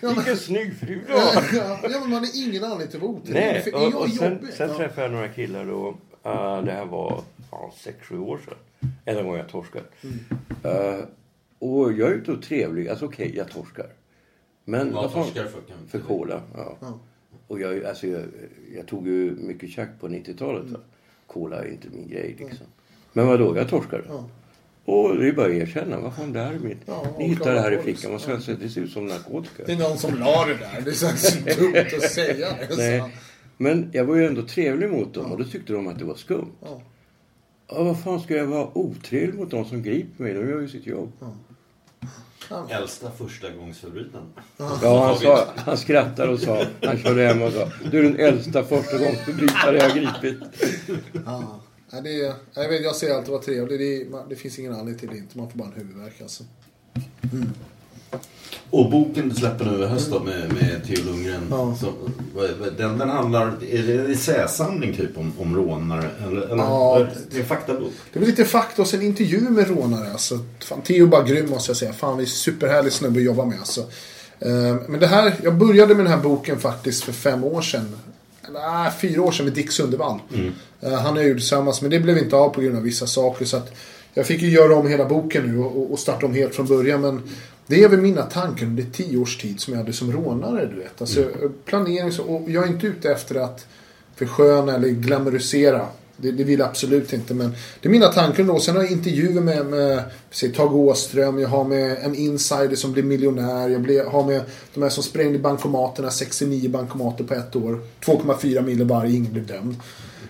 [0.00, 1.44] Vilken snygg fru du har.
[1.54, 3.34] Ja, ja, men man är ingen anledning till att.
[3.34, 4.76] Nej, och, jag och sen, sen ja.
[4.76, 5.88] träffade jag några killar då.
[6.26, 8.90] Uh, det här var ja, sex, sju år sedan.
[9.04, 9.84] Enda gången jag torskade.
[10.02, 10.18] Mm.
[10.64, 11.04] Uh,
[11.58, 12.88] och jag är ute och trevlig.
[12.88, 13.86] Alltså okej, jag torskar.
[14.64, 15.60] Men Vad fan- torskar du för?
[15.88, 16.76] För cola, ja.
[16.80, 16.98] Ja.
[17.46, 18.22] Och jag, alltså, jag,
[18.76, 20.68] jag tog ju mycket tjack på 90-talet.
[20.68, 20.80] Mm.
[21.26, 22.66] Cola är inte min grej liksom.
[23.12, 24.02] Men vadå, jag torskade.
[24.08, 24.28] Ja.
[24.84, 26.00] Och det är bara att erkänna.
[26.00, 26.78] Vad fan, det här är mitt.
[26.86, 28.12] Ja, Ni hittar det här i fickan.
[28.12, 28.56] Vad ska jag säga?
[28.60, 29.62] Det ser ut som narkotika.
[29.66, 30.80] Det är någon som la det där.
[30.84, 32.76] Det känns så dumt att säga det.
[32.76, 33.00] Nej.
[33.00, 33.10] Så.
[33.56, 36.14] Men jag var ju ändå trevlig mot dem och då tyckte de att det var
[36.14, 36.52] skumt.
[36.62, 36.82] Ja.
[37.68, 40.34] Ja, vad fan ska jag vara otrevlig mot de som griper mig?
[40.34, 41.12] De gör ju sitt jobb.
[42.68, 44.26] Äldsta första gångsförbrytaren.
[44.82, 48.16] Ja, han, sa, han skrattade och sa, han körde hem och sa, du är den
[48.16, 50.38] äldsta första gångsförbrytare jag har gripit.
[51.26, 51.60] Ja.
[51.92, 53.80] Nej, det är, jag, vet, jag säger alltid vara trevlig.
[53.80, 55.38] Det, det finns ingen anledning till det inte.
[55.38, 56.44] Man får bara en huvudvärk alltså.
[58.70, 61.40] Och boken du släpper nu i höst då med, med Theo Lundgren.
[61.50, 61.76] Ja.
[62.34, 66.10] Vad- den, den handlar, är det en essäsamling typ om, om rånare?
[66.26, 67.92] Eller, eller, Ja, det är en faktabok.
[68.12, 70.10] Det blir lite fakta och sen intervju med rånare.
[70.12, 70.38] Alltså.
[70.60, 71.92] Fan, Theo är bara grym måste jag säga.
[71.92, 73.58] Fan, vi är superhärlig snubbe att jobba med.
[73.58, 73.80] Alltså.
[74.40, 77.96] Eh, Men det här, jag började med den här boken faktiskt för fem år sedan.
[78.52, 80.18] Nej, fyra år sedan med Dick Sundevall.
[80.80, 83.44] Eh, Han jag gjorde tillsammans, men det blev inte av på grund av vissa saker.
[83.44, 83.72] Så att
[84.14, 87.00] jag fick ju göra om hela boken nu och- och starta om helt från början.
[87.00, 87.22] Men
[87.68, 90.66] det är väl mina tankar under tio års tid som jag hade som rånare.
[90.66, 91.00] Du vet.
[91.00, 91.28] Alltså,
[91.64, 93.66] Planering så, och jag är inte ute efter att
[94.16, 95.86] försköna eller glamorisera.
[96.16, 97.34] Det, det vill jag absolut inte.
[97.34, 97.50] Men
[97.80, 98.60] det är mina tankar då.
[98.60, 101.38] Sen har jag intervjuer med, med säg, Tage Åström.
[101.38, 103.68] Jag har med en insider som blir miljonär.
[103.68, 104.42] Jag blir, har med
[104.74, 106.10] de här som sprängde bankomaterna.
[106.10, 107.80] 69 bankomater på ett år.
[108.04, 109.16] 2,4 mil varje.
[109.16, 109.76] Ingen blev dömd.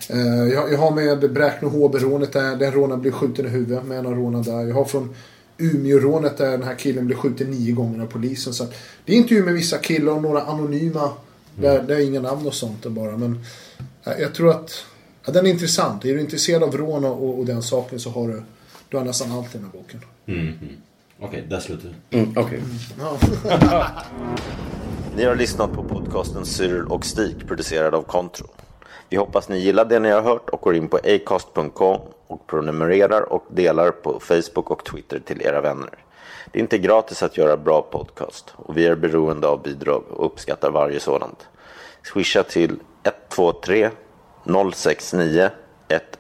[0.08, 3.98] Eh, jag, jag har med Bräkne HB-rånet där den rånaren blev skjuten i huvudet med
[3.98, 4.66] en av rånarna där.
[4.66, 5.14] Jag har från
[5.58, 8.54] Umeå-rånet där den här killen blev skjuten nio gånger av polisen.
[8.54, 8.66] Så
[9.04, 11.10] det är intervjuer med vissa killar och några anonyma.
[11.54, 13.16] Där, där är inga namn och sånt där bara.
[13.16, 13.44] Men
[14.04, 14.84] eh, jag tror att
[15.26, 16.04] ja, den är intressant.
[16.04, 18.42] Är du intresserad av rån och, och den saken så har du,
[18.88, 20.00] du har nästan allt i den här boken.
[20.26, 20.58] Mm.
[21.20, 21.94] Okej, där slutar.
[22.10, 22.62] Mm, Okej.
[25.16, 28.46] Ni har lyssnat på podcasten Cyril och Stig producerad av Contro.
[29.10, 33.32] Vi hoppas ni gillar det ni har hört och går in på acast.com och prenumererar
[33.32, 35.90] och delar på Facebook och Twitter till era vänner.
[36.52, 40.26] Det är inte gratis att göra bra podcast och vi är beroende av bidrag och
[40.26, 41.48] uppskattar varje sådant.
[42.12, 43.90] Swisha till 123
[44.74, 45.50] 069
[45.88, 46.18] 1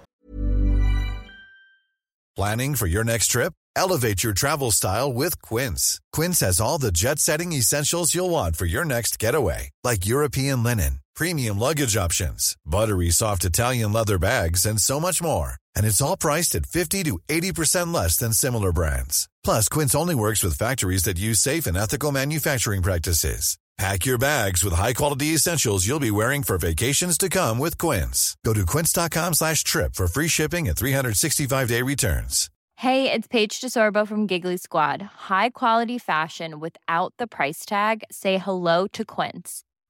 [2.36, 3.52] Planning for your next trip?
[3.76, 6.00] Elevate your travel style with Quince.
[6.12, 10.62] Quince has all the jet setting essentials you'll want for your next getaway, like European
[10.62, 15.54] linen, premium luggage options, buttery soft Italian leather bags, and so much more.
[15.74, 19.28] And it's all priced at 50 to 80% less than similar brands.
[19.44, 23.58] Plus, Quince only works with factories that use safe and ethical manufacturing practices.
[23.78, 28.36] Pack your bags with high-quality essentials you'll be wearing for vacations to come with Quince.
[28.44, 32.50] Go to quince.com slash trip for free shipping and 365-day returns.
[32.74, 35.02] Hey, it's Paige DeSorbo from Giggly Squad.
[35.28, 38.02] High quality fashion without the price tag.
[38.10, 39.64] Say hello to Quince.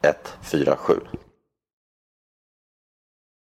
[0.00, 1.27] 147.